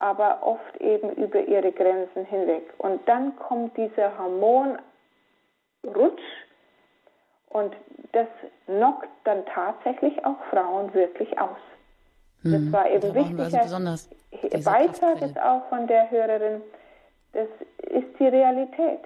[0.00, 2.64] aber oft eben über ihre Grenzen hinweg.
[2.78, 4.82] Und dann kommt dieser Hormonrutsch
[7.52, 7.74] und
[8.12, 8.28] das
[8.66, 11.58] knockt dann tatsächlich auch Frauen wirklich aus.
[12.42, 13.54] Das hm, war eben wichtig.
[13.54, 16.62] Also Beitrag ist auch von der Hörerin,
[17.32, 17.48] das
[17.90, 19.00] ist die Realität.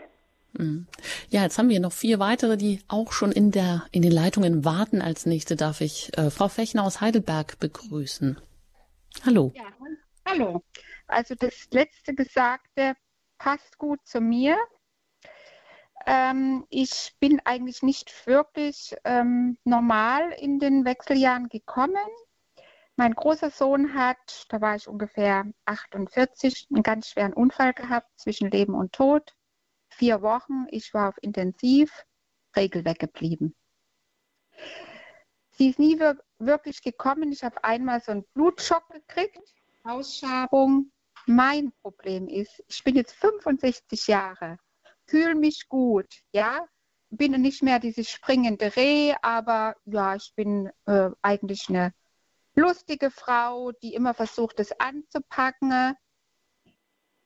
[0.56, 0.86] Hm.
[1.28, 4.64] Ja, jetzt haben wir noch vier weitere, die auch schon in der in den Leitungen
[4.64, 5.02] warten.
[5.02, 8.38] Als nächste darf ich äh, Frau Fechner aus Heidelberg begrüßen.
[9.24, 9.52] Hallo.
[9.54, 9.64] Ja,
[10.26, 10.62] hallo.
[11.06, 12.94] Also das letzte Gesagte
[13.38, 14.56] passt gut zu mir.
[16.06, 22.06] Ähm, ich bin eigentlich nicht wirklich ähm, normal in den Wechseljahren gekommen.
[22.94, 28.50] Mein großer Sohn hat, da war ich ungefähr 48, einen ganz schweren Unfall gehabt zwischen
[28.50, 29.34] Leben und Tod.
[29.88, 31.90] Vier Wochen, ich war auf Intensiv,
[32.54, 33.54] Regel weggeblieben.
[35.50, 35.98] Sie ist nie
[36.38, 37.32] wirklich gekommen.
[37.32, 40.92] Ich habe einmal so einen Blutschock gekriegt, Ausschabung.
[41.26, 44.58] Mein Problem ist, ich bin jetzt 65 Jahre
[45.06, 46.66] fühle mich gut, ja.
[47.10, 51.94] Bin nicht mehr dieses springende Reh, aber ja, ich bin äh, eigentlich eine
[52.54, 55.94] lustige Frau, die immer versucht, es anzupacken.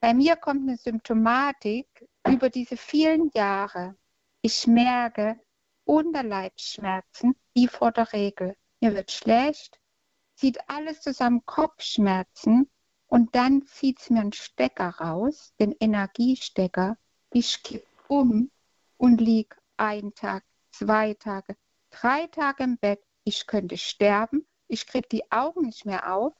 [0.01, 1.87] Bei mir kommt eine Symptomatik
[2.27, 3.97] über diese vielen Jahre.
[4.43, 5.41] Ich merke
[5.85, 8.57] Unterleibsschmerzen wie vor der Regel.
[8.81, 9.81] Mir wird schlecht,
[10.35, 12.71] zieht alles zusammen Kopfschmerzen
[13.07, 16.97] und dann zieht es mir einen Stecker raus, den Energiestecker,
[17.33, 18.51] ich kipp um
[18.97, 21.57] und lieg einen Tag, zwei Tage,
[21.91, 23.01] drei Tage im Bett.
[23.25, 24.47] Ich könnte sterben.
[24.67, 26.35] Ich krieg die Augen nicht mehr auf.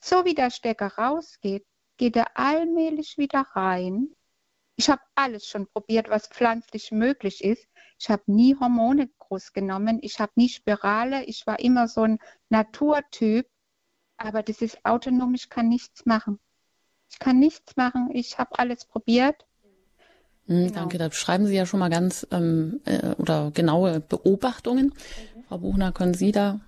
[0.00, 1.64] So wie der Stecker rausgeht,
[1.96, 4.14] geht er allmählich wieder rein.
[4.76, 7.66] Ich habe alles schon probiert, was pflanzlich möglich ist.
[7.98, 9.98] Ich habe nie Hormone groß genommen.
[10.02, 11.24] Ich habe nie Spirale.
[11.24, 12.18] Ich war immer so ein
[12.48, 13.48] Naturtyp.
[14.16, 15.34] Aber das ist autonom.
[15.34, 16.40] Ich kann nichts machen.
[17.10, 18.10] Ich kann nichts machen.
[18.12, 19.46] Ich habe alles probiert.
[20.46, 20.80] Mhm, genau.
[20.80, 24.86] Danke, da beschreiben Sie ja schon mal ganz ähm, äh, oder genaue Beobachtungen.
[24.86, 25.42] Mhm.
[25.48, 26.60] Frau Buchner, können Sie da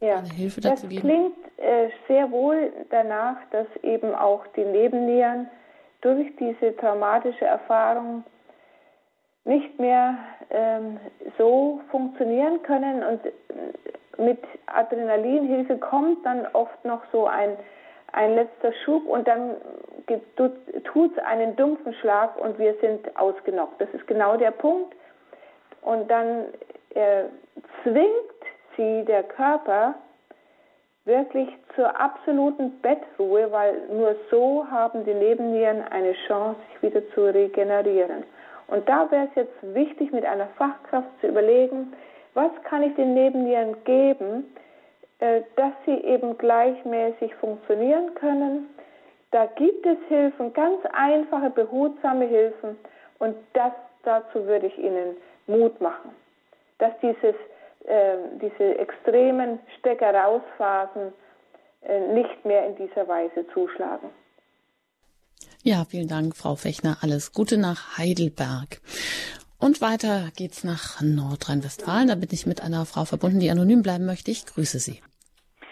[0.00, 0.18] ja.
[0.18, 1.08] eine Hilfe dazu das geben?
[1.08, 5.48] Das klingt äh, sehr wohl danach, dass eben auch die Nebennieren
[6.00, 8.24] durch diese traumatische Erfahrung
[9.44, 10.16] nicht mehr
[10.50, 10.98] ähm,
[11.38, 13.32] so funktionieren können und äh,
[14.22, 17.56] mit Adrenalinhilfe kommt dann oft noch so ein
[18.12, 19.56] ein letzter Schub und dann
[20.36, 23.80] tut es einen dumpfen Schlag und wir sind ausgenockt.
[23.80, 24.94] Das ist genau der Punkt.
[25.82, 26.46] Und dann
[26.94, 27.24] äh,
[27.82, 28.08] zwingt
[28.76, 29.94] sie der Körper
[31.04, 37.24] wirklich zur absoluten Bettruhe, weil nur so haben die Nebennieren eine Chance, sich wieder zu
[37.24, 38.24] regenerieren.
[38.68, 41.92] Und da wäre es jetzt wichtig, mit einer Fachkraft zu überlegen,
[42.34, 44.54] was kann ich den Nebennieren geben,
[45.20, 48.68] dass sie eben gleichmäßig funktionieren können.
[49.30, 52.76] Da gibt es Hilfen, ganz einfache, behutsame Hilfen
[53.18, 55.16] und das, dazu würde ich Ihnen
[55.46, 56.10] Mut machen,
[56.78, 57.34] dass dieses,
[57.84, 61.12] äh, diese extremen Steckerausphasen
[61.82, 64.10] äh, nicht mehr in dieser Weise zuschlagen.
[65.62, 66.96] Ja, vielen Dank, Frau Fechner.
[67.02, 68.80] Alles Gute nach Heidelberg.
[69.58, 72.08] Und weiter geht's nach Nordrhein-Westfalen.
[72.08, 74.30] Da bin ich mit einer Frau verbunden, die anonym bleiben möchte.
[74.30, 75.00] Ich grüße Sie.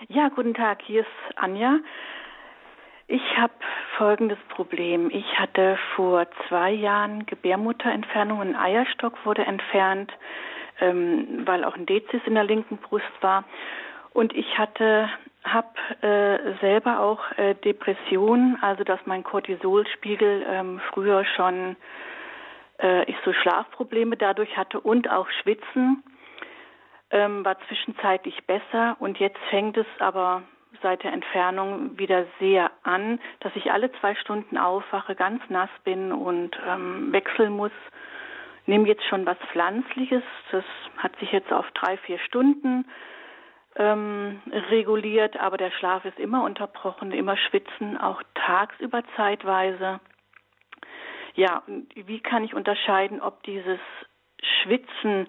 [0.07, 1.81] Ja, guten Tag, hier ist Anja.
[3.09, 3.53] Ich habe
[3.97, 5.11] folgendes Problem.
[5.11, 10.13] Ich hatte vor zwei Jahren Gebärmutterentfernung, ein Eierstock wurde entfernt,
[10.81, 13.43] ähm, weil auch ein Dezis in der linken Brust war.
[14.13, 15.11] Und ich hatte,
[15.43, 15.67] habe
[16.03, 21.75] äh, selber auch äh, Depressionen, also dass mein Cortisolspiegel ähm, früher schon
[22.81, 26.05] äh, ich so Schlafprobleme dadurch hatte und auch Schwitzen
[27.11, 30.43] ähm, war zwischenzeitlich besser und jetzt fängt es aber
[30.83, 36.13] seit der Entfernung wieder sehr an, dass ich alle zwei Stunden aufwache, ganz nass bin
[36.13, 37.73] und ähm, wechseln muss.
[38.67, 40.65] Nehme jetzt schon was Pflanzliches, das
[40.99, 42.85] hat sich jetzt auf drei, vier Stunden
[43.77, 50.01] ähm, reguliert, aber der Schlaf ist immer unterbrochen, immer schwitzen, auch tagsüber zeitweise.
[51.35, 51.63] Ja,
[51.95, 53.79] wie kann ich unterscheiden, ob dieses
[54.43, 55.29] Schwitzen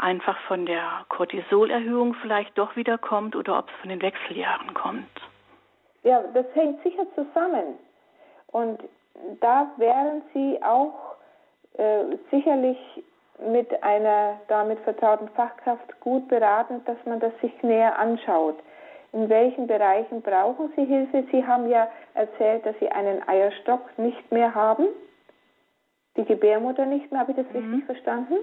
[0.00, 5.08] einfach von der Cortisolerhöhung vielleicht doch wieder kommt oder ob es von den Wechseljahren kommt.
[6.02, 7.78] Ja, das hängt sicher zusammen.
[8.48, 8.80] Und
[9.40, 11.16] da wären Sie auch
[11.76, 12.78] äh, sicherlich
[13.46, 18.58] mit einer damit vertrauten Fachkraft gut beraten, dass man das sich näher anschaut.
[19.12, 21.24] In welchen Bereichen brauchen Sie Hilfe?
[21.32, 24.86] Sie haben ja erzählt, dass Sie einen Eierstock nicht mehr haben,
[26.16, 27.20] die Gebärmutter nicht mehr.
[27.20, 27.74] Habe ich das mhm.
[27.74, 28.36] richtig verstanden?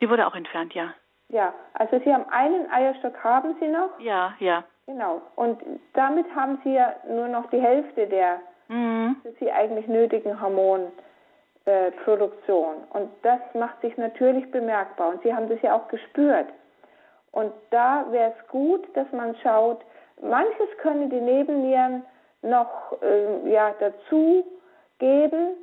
[0.00, 0.92] Die wurde auch entfernt, ja.
[1.28, 3.98] Ja, also Sie haben einen Eierstock, haben Sie noch?
[3.98, 4.64] Ja, ja.
[4.86, 5.22] Genau.
[5.34, 5.60] Und
[5.94, 9.16] damit haben Sie ja nur noch die Hälfte der mhm.
[9.22, 12.76] für sie eigentlich nötigen Hormonproduktion.
[12.76, 15.08] Äh, und das macht sich natürlich bemerkbar.
[15.10, 16.48] Und Sie haben das ja auch gespürt.
[17.32, 19.80] Und da wäre es gut, dass man schaut,
[20.22, 22.04] manches können die Nebennieren
[22.42, 24.46] noch äh, ja, dazu
[24.98, 25.56] geben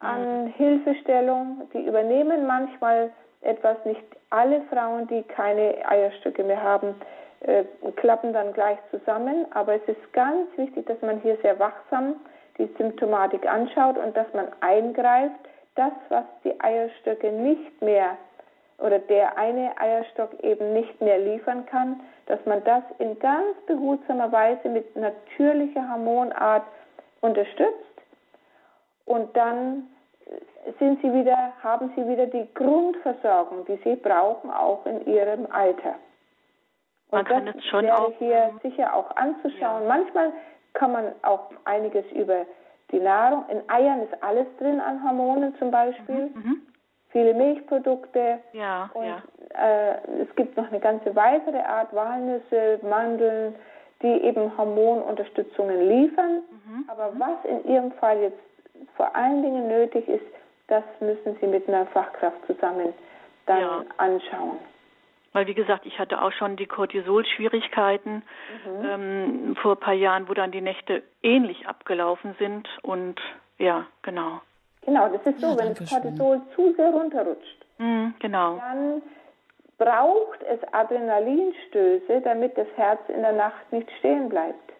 [0.00, 0.52] an mhm.
[0.54, 1.68] Hilfestellung.
[1.72, 3.10] Die übernehmen manchmal
[3.42, 6.94] etwas, nicht alle Frauen, die keine Eierstöcke mehr haben,
[7.40, 7.64] äh,
[7.96, 9.46] klappen dann gleich zusammen.
[9.52, 12.16] Aber es ist ganz wichtig, dass man hier sehr wachsam
[12.58, 15.34] die Symptomatik anschaut und dass man eingreift,
[15.76, 18.18] das, was die Eierstöcke nicht mehr
[18.78, 24.32] oder der eine Eierstock eben nicht mehr liefern kann, dass man das in ganz behutsamer
[24.32, 26.64] Weise mit natürlicher Hormonart
[27.20, 27.74] unterstützt
[29.04, 29.88] und dann
[30.78, 35.96] sind sie wieder, haben sie wieder die Grundversorgung, die sie brauchen, auch in ihrem Alter.
[37.10, 39.82] Und man das wäre auch, hier sicher auch anzuschauen.
[39.82, 39.88] Ja.
[39.88, 40.32] Manchmal
[40.74, 42.46] kann man auch einiges über
[42.92, 43.44] die Nahrung.
[43.48, 46.26] In Eiern ist alles drin an Hormonen zum Beispiel.
[46.26, 46.62] Mhm, mhm.
[47.10, 48.38] Viele Milchprodukte.
[48.52, 49.22] Ja, und ja.
[49.58, 53.56] Äh, es gibt noch eine ganze weitere Art, Walnüsse, Mandeln,
[54.02, 56.42] die eben Hormonunterstützungen liefern.
[56.50, 57.20] Mhm, Aber mhm.
[57.20, 58.38] was in Ihrem Fall jetzt
[58.96, 60.24] vor allen Dingen nötig ist,
[60.70, 62.94] das müssen Sie mit einer Fachkraft zusammen
[63.46, 63.84] dann ja.
[63.98, 64.58] anschauen.
[65.32, 68.22] Weil, wie gesagt, ich hatte auch schon die Cortisol-Schwierigkeiten
[68.66, 68.84] mhm.
[68.84, 72.68] ähm, vor ein paar Jahren, wo dann die Nächte ähnlich abgelaufen sind.
[72.82, 73.20] Und
[73.58, 74.40] ja, genau.
[74.82, 77.66] Genau, das ist so, ja, wenn das Cortisol zu sehr runterrutscht.
[77.78, 78.56] Mhm, genau.
[78.56, 79.02] Dann
[79.78, 84.72] braucht es Adrenalinstöße, damit das Herz in der Nacht nicht stehen bleibt.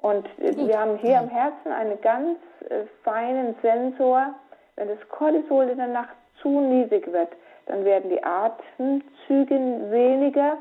[0.00, 0.56] Und Gut.
[0.56, 1.20] wir haben hier ja.
[1.20, 2.38] am Herzen einen ganz
[2.68, 4.34] äh, feinen Sensor.
[4.80, 7.28] Wenn das Cortisol in der Nacht zu niedrig wird,
[7.66, 9.54] dann werden die Atemzüge
[9.90, 10.56] weniger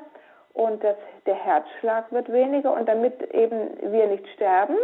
[0.53, 2.73] und das, der Herzschlag wird weniger.
[2.73, 4.75] Und damit eben wir nicht sterben,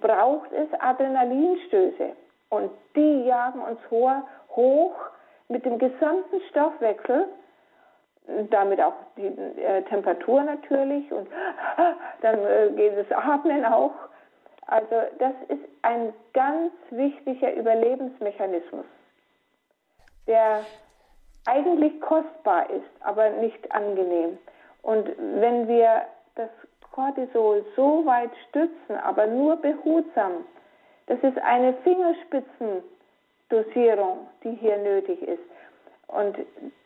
[0.00, 2.10] braucht es Adrenalinstöße.
[2.50, 3.78] Und die jagen uns
[4.50, 4.96] hoch
[5.46, 7.28] mit dem gesamten Stoffwechsel,
[8.50, 11.28] damit auch die äh, Temperatur natürlich und
[12.20, 13.92] dann äh, geht das Atmen auch.
[14.66, 18.86] Also das ist ein ganz wichtiger Überlebensmechanismus,
[20.26, 20.64] der
[21.46, 24.38] eigentlich kostbar ist, aber nicht angenehm.
[24.82, 26.02] Und wenn wir
[26.36, 26.48] das
[26.92, 30.46] Cortisol so weit stützen, aber nur behutsam,
[31.06, 35.42] das ist eine Fingerspitzendosierung, die hier nötig ist.
[36.06, 36.38] Und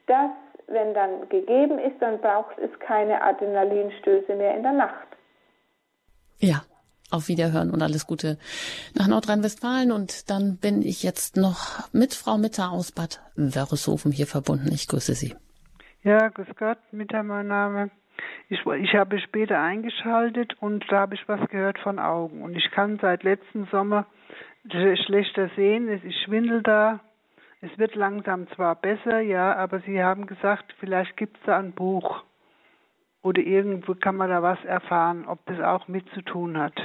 [0.07, 0.31] das,
[0.67, 5.07] wenn dann gegeben ist, dann braucht es keine Adrenalinstöße mehr in der Nacht.
[6.39, 6.63] Ja,
[7.11, 8.39] auf Wiederhören und alles Gute
[8.95, 9.93] nach Nordrhein-Westfalen.
[9.93, 14.71] Und dann bin ich jetzt noch mit Frau Mitter aus Bad Wörishofen hier verbunden.
[14.73, 15.35] Ich grüße Sie.
[16.03, 17.91] Ja, grüß Gott, Mitter mein Name.
[18.49, 22.43] Ich, ich habe später eingeschaltet und da habe ich was gehört von Augen.
[22.43, 24.07] Und ich kann seit letzten Sommer
[24.71, 25.89] schlechter sehen.
[25.89, 27.01] Es ist Schwindel da.
[27.61, 31.73] Es wird langsam zwar besser, ja, aber Sie haben gesagt, vielleicht gibt es da ein
[31.73, 32.23] Buch.
[33.23, 36.81] Oder irgendwo kann man da was erfahren, ob das auch mit zu tun hat.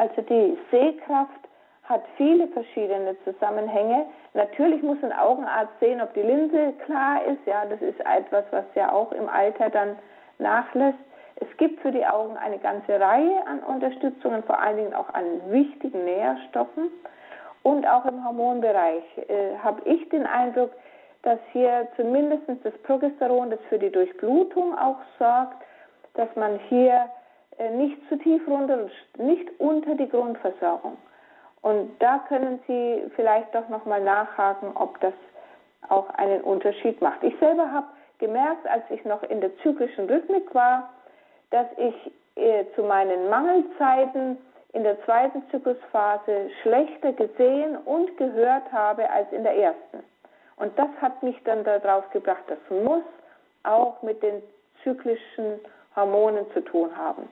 [0.00, 1.40] Also die Sehkraft
[1.82, 4.06] hat viele verschiedene Zusammenhänge.
[4.32, 7.44] Natürlich muss ein Augenarzt sehen, ob die Linse klar ist.
[7.44, 9.98] Ja, das ist etwas, was ja auch im Alter dann
[10.38, 10.98] nachlässt.
[11.36, 15.26] Es gibt für die Augen eine ganze Reihe an Unterstützungen, vor allen Dingen auch an
[15.50, 16.90] wichtigen Nährstoffen.
[17.62, 20.70] Und auch im Hormonbereich äh, habe ich den Eindruck,
[21.24, 25.62] dass hier zumindest das Progesteron, das für die Durchblutung auch sorgt,
[26.14, 27.10] dass man hier
[27.68, 30.96] nicht zu tief runterrutscht, nicht unter die Grundversorgung.
[31.62, 35.12] Und da können Sie vielleicht doch nochmal nachhaken, ob das
[35.88, 37.22] auch einen Unterschied macht.
[37.22, 37.86] Ich selber habe
[38.18, 40.90] gemerkt, als ich noch in der zyklischen Rhythmik war,
[41.50, 44.38] dass ich äh, zu meinen Mangelzeiten
[44.72, 50.04] in der zweiten Zyklusphase schlechter gesehen und gehört habe als in der ersten.
[50.56, 53.02] Und das hat mich dann darauf gebracht, das muss
[53.64, 54.42] auch mit den
[54.84, 55.58] zyklischen
[55.96, 57.28] Hormonen zu tun haben.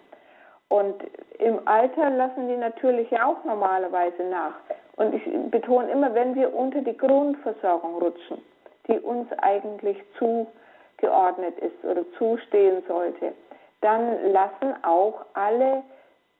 [0.68, 1.02] Und
[1.38, 4.54] im Alter lassen die natürlich auch normalerweise nach.
[4.96, 8.38] Und ich betone immer, wenn wir unter die Grundversorgung rutschen,
[8.86, 13.32] die uns eigentlich zugeordnet ist oder zustehen sollte,
[13.80, 15.82] dann lassen auch alle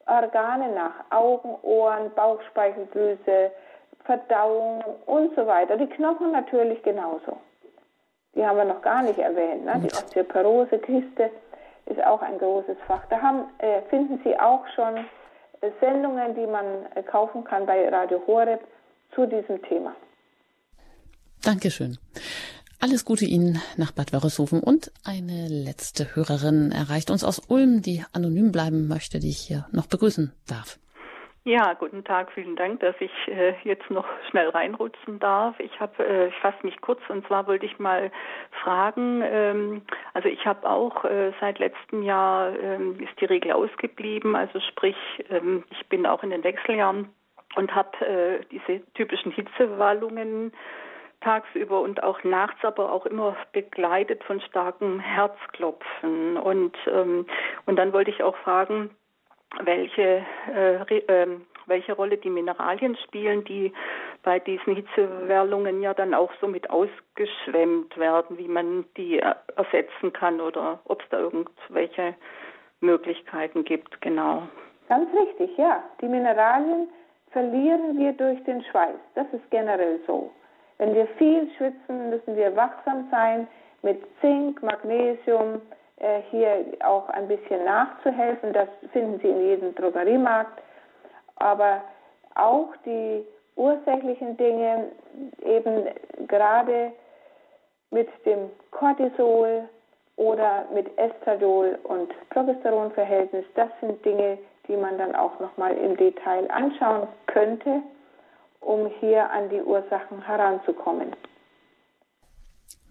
[0.06, 3.52] Organe nach, Augen, Ohren, Bauchspeicheldrüse,
[4.04, 5.76] Verdauung und so weiter.
[5.76, 7.36] Die Knochen natürlich genauso.
[8.34, 9.64] Die haben wir noch gar nicht erwähnt.
[9.64, 9.74] Ne?
[9.76, 11.30] Die Osteoporose-Kiste
[11.88, 13.04] ist auch ein großes Fach.
[13.10, 16.64] Da haben, äh, finden Sie auch schon äh, Sendungen, die man
[16.94, 18.60] äh, kaufen kann bei Radio Horeb
[19.14, 19.94] zu diesem Thema.
[21.42, 21.98] Dankeschön.
[22.80, 28.04] Alles Gute Ihnen nach Bad Wörishofen und eine letzte Hörerin erreicht uns aus Ulm, die
[28.12, 30.78] anonym bleiben möchte, die ich hier noch begrüßen darf.
[31.48, 32.30] Ja, guten Tag.
[32.32, 35.58] Vielen Dank, dass ich äh, jetzt noch schnell reinrutschen darf.
[35.60, 38.10] Ich habe, äh, ich fasse mich kurz und zwar wollte ich mal
[38.62, 39.22] fragen.
[39.24, 39.80] Ähm,
[40.12, 44.36] also ich habe auch äh, seit letztem Jahr ähm, ist die Regel ausgeblieben.
[44.36, 44.98] Also sprich,
[45.30, 47.08] ähm, ich bin auch in den Wechseljahren
[47.56, 50.52] und habe äh, diese typischen Hitzewallungen
[51.22, 56.36] tagsüber und auch nachts, aber auch immer begleitet von starkem Herzklopfen.
[56.36, 57.24] Und ähm,
[57.64, 58.90] und dann wollte ich auch fragen
[59.62, 60.24] welche,
[60.54, 61.26] äh, äh,
[61.66, 63.72] welche Rolle die Mineralien spielen, die
[64.22, 70.40] bei diesen Hitzewallungen ja dann auch so mit ausgeschwemmt werden, wie man die ersetzen kann
[70.40, 72.14] oder ob es da irgendwelche
[72.80, 74.42] Möglichkeiten gibt, genau.
[74.88, 75.82] Ganz richtig, ja.
[76.00, 76.88] Die Mineralien
[77.30, 78.96] verlieren wir durch den Schweiß.
[79.14, 80.30] Das ist generell so.
[80.78, 83.48] Wenn wir viel schwitzen, müssen wir wachsam sein
[83.82, 85.60] mit Zink, Magnesium,
[86.30, 88.52] hier auch ein bisschen nachzuhelfen.
[88.52, 90.62] Das finden Sie in jedem Drogeriemarkt.
[91.36, 91.82] Aber
[92.34, 93.24] auch die
[93.56, 94.92] ursächlichen Dinge,
[95.44, 95.88] eben
[96.26, 96.92] gerade
[97.90, 99.68] mit dem Cortisol
[100.16, 106.48] oder mit Estradiol und Progesteronverhältnis, das sind Dinge, die man dann auch nochmal im Detail
[106.50, 107.82] anschauen könnte,
[108.60, 111.14] um hier an die Ursachen heranzukommen.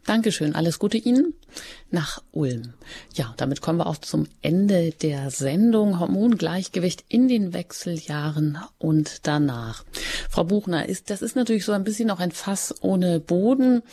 [0.08, 1.34] Dankeschön, alles Gute Ihnen
[1.92, 2.74] nach Ulm.
[3.14, 9.84] Ja, damit kommen wir auch zum Ende der Sendung Hormongleichgewicht in den Wechseljahren und danach.
[10.30, 13.84] Frau Buchner, ist, das ist natürlich so ein bisschen auch ein Fass ohne Boden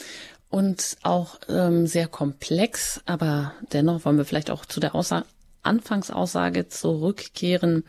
[0.51, 5.25] und auch ähm, sehr komplex, aber dennoch wollen wir vielleicht auch zu der Aussa
[5.65, 7.83] Anfangsaussage zurückkehren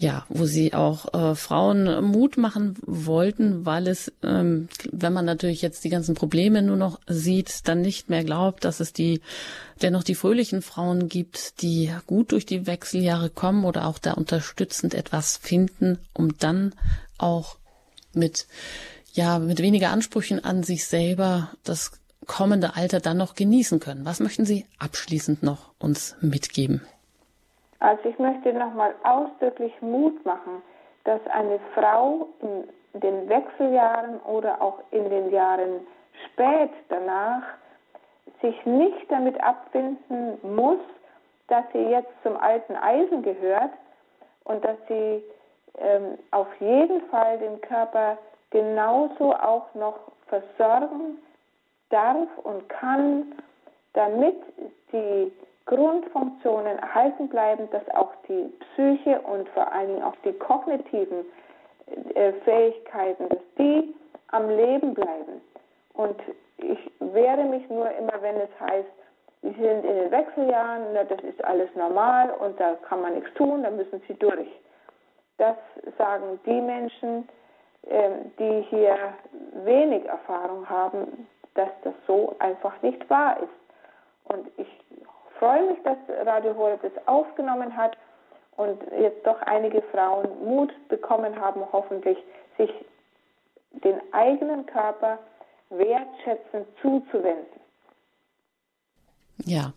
[0.00, 5.60] ja, wo sie auch äh, Frauen Mut machen wollten, weil es, ähm, wenn man natürlich
[5.60, 9.20] jetzt die ganzen Probleme nur noch sieht, dann nicht mehr glaubt, dass es die
[9.82, 14.94] dennoch die fröhlichen Frauen gibt, die gut durch die Wechseljahre kommen oder auch da unterstützend
[14.94, 16.74] etwas finden, um dann
[17.18, 17.58] auch
[18.14, 18.46] mit
[19.12, 21.92] ja mit weniger Ansprüchen an sich selber das
[22.26, 24.06] kommende Alter dann noch genießen können.
[24.06, 26.80] Was möchten Sie abschließend noch uns mitgeben?
[27.80, 30.62] Also ich möchte nochmal ausdrücklich Mut machen,
[31.04, 35.86] dass eine Frau in den Wechseljahren oder auch in den Jahren
[36.26, 37.42] spät danach
[38.42, 40.80] sich nicht damit abfinden muss,
[41.48, 43.72] dass sie jetzt zum alten Eisen gehört
[44.44, 45.22] und dass sie
[45.78, 48.18] ähm, auf jeden Fall den Körper
[48.50, 51.18] genauso auch noch versorgen
[51.90, 53.32] darf und kann,
[53.94, 54.36] damit
[54.92, 55.32] die
[55.66, 61.24] Grundfunktionen erhalten bleiben, dass auch die Psyche und vor allen Dingen auch die kognitiven
[62.14, 63.94] äh, Fähigkeiten, dass die
[64.28, 65.40] am Leben bleiben.
[65.94, 66.16] Und
[66.58, 68.88] ich wehre mich nur immer, wenn es heißt,
[69.42, 73.62] Sie sind in den Wechseljahren, das ist alles normal und da kann man nichts tun,
[73.62, 74.48] da müssen Sie durch.
[75.38, 75.56] Das
[75.96, 77.26] sagen die Menschen,
[77.88, 78.96] äh, die hier
[79.64, 84.34] wenig Erfahrung haben, dass das so einfach nicht wahr ist.
[84.34, 84.68] Und ich
[85.40, 87.96] freue mich, dass Radio Horeb das aufgenommen hat
[88.56, 92.18] und jetzt doch einige Frauen Mut bekommen haben, hoffentlich
[92.58, 92.70] sich
[93.82, 95.18] den eigenen Körper
[95.70, 97.60] wertschätzend zuzuwenden.
[99.46, 99.72] Ja,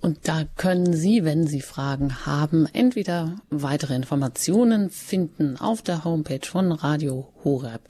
[0.00, 6.46] und da können Sie, wenn Sie Fragen haben, entweder weitere Informationen finden auf der Homepage
[6.46, 7.82] von Radio Horeb.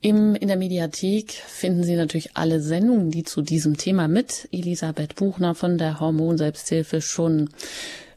[0.00, 5.16] Im, in der Mediathek finden Sie natürlich alle Sendungen, die zu diesem Thema mit Elisabeth
[5.16, 7.50] Buchner von der Hormon Selbsthilfe schon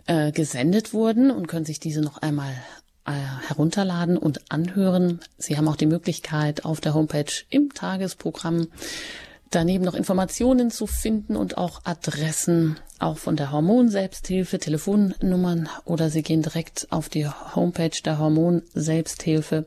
[0.08, 2.54] äh, gesendet wurden und können sich diese noch einmal
[3.06, 3.12] äh,
[3.48, 5.20] herunterladen und anhören.
[5.38, 8.68] Sie haben auch die Möglichkeit auf der Homepage im Tagesprogramm
[9.50, 16.10] daneben noch Informationen zu finden und auch Adressen auch von der Hormon Selbsthilfe, Telefonnummern oder
[16.10, 19.66] Sie gehen direkt auf die Homepage der Hormon Selbsthilfe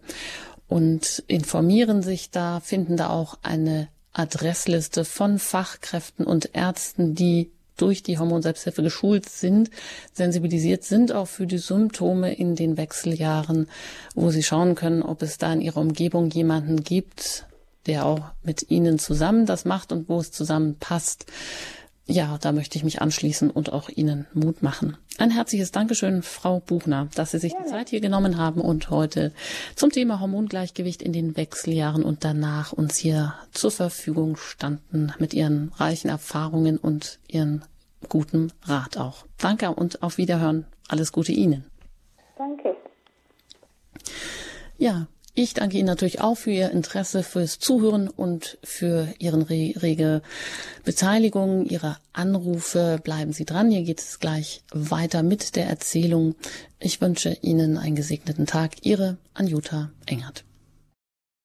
[0.73, 8.03] und informieren sich da, finden da auch eine Adressliste von Fachkräften und Ärzten, die durch
[8.03, 9.69] die Hormonselbsthilfe geschult sind,
[10.15, 13.69] sensibilisiert sind auch für die Symptome in den Wechseljahren,
[14.15, 17.45] wo sie schauen können, ob es da in ihrer Umgebung jemanden gibt,
[17.85, 21.27] der auch mit ihnen zusammen das macht und wo es zusammen passt.
[22.07, 24.97] Ja, da möchte ich mich anschließen und auch Ihnen Mut machen.
[25.19, 29.33] Ein herzliches Dankeschön, Frau Buchner, dass Sie sich die Zeit hier genommen haben und heute
[29.77, 35.73] zum Thema Hormongleichgewicht in den Wechseljahren und danach uns hier zur Verfügung standen mit Ihren
[35.77, 37.65] reichen Erfahrungen und Ihren
[38.09, 39.25] guten Rat auch.
[39.39, 40.67] Danke und auf Wiederhören.
[40.89, 41.65] Alles Gute Ihnen.
[42.37, 42.77] Danke.
[44.77, 50.21] Ja, Ich danke Ihnen natürlich auch für Ihr Interesse, fürs Zuhören und für Ihren rege
[50.85, 53.01] Beteiligung, Ihre Anrufe.
[53.03, 53.71] Bleiben Sie dran.
[53.71, 56.35] Hier geht es gleich weiter mit der Erzählung.
[56.79, 58.85] Ich wünsche Ihnen einen gesegneten Tag.
[58.85, 60.45] Ihre Anjuta Engert.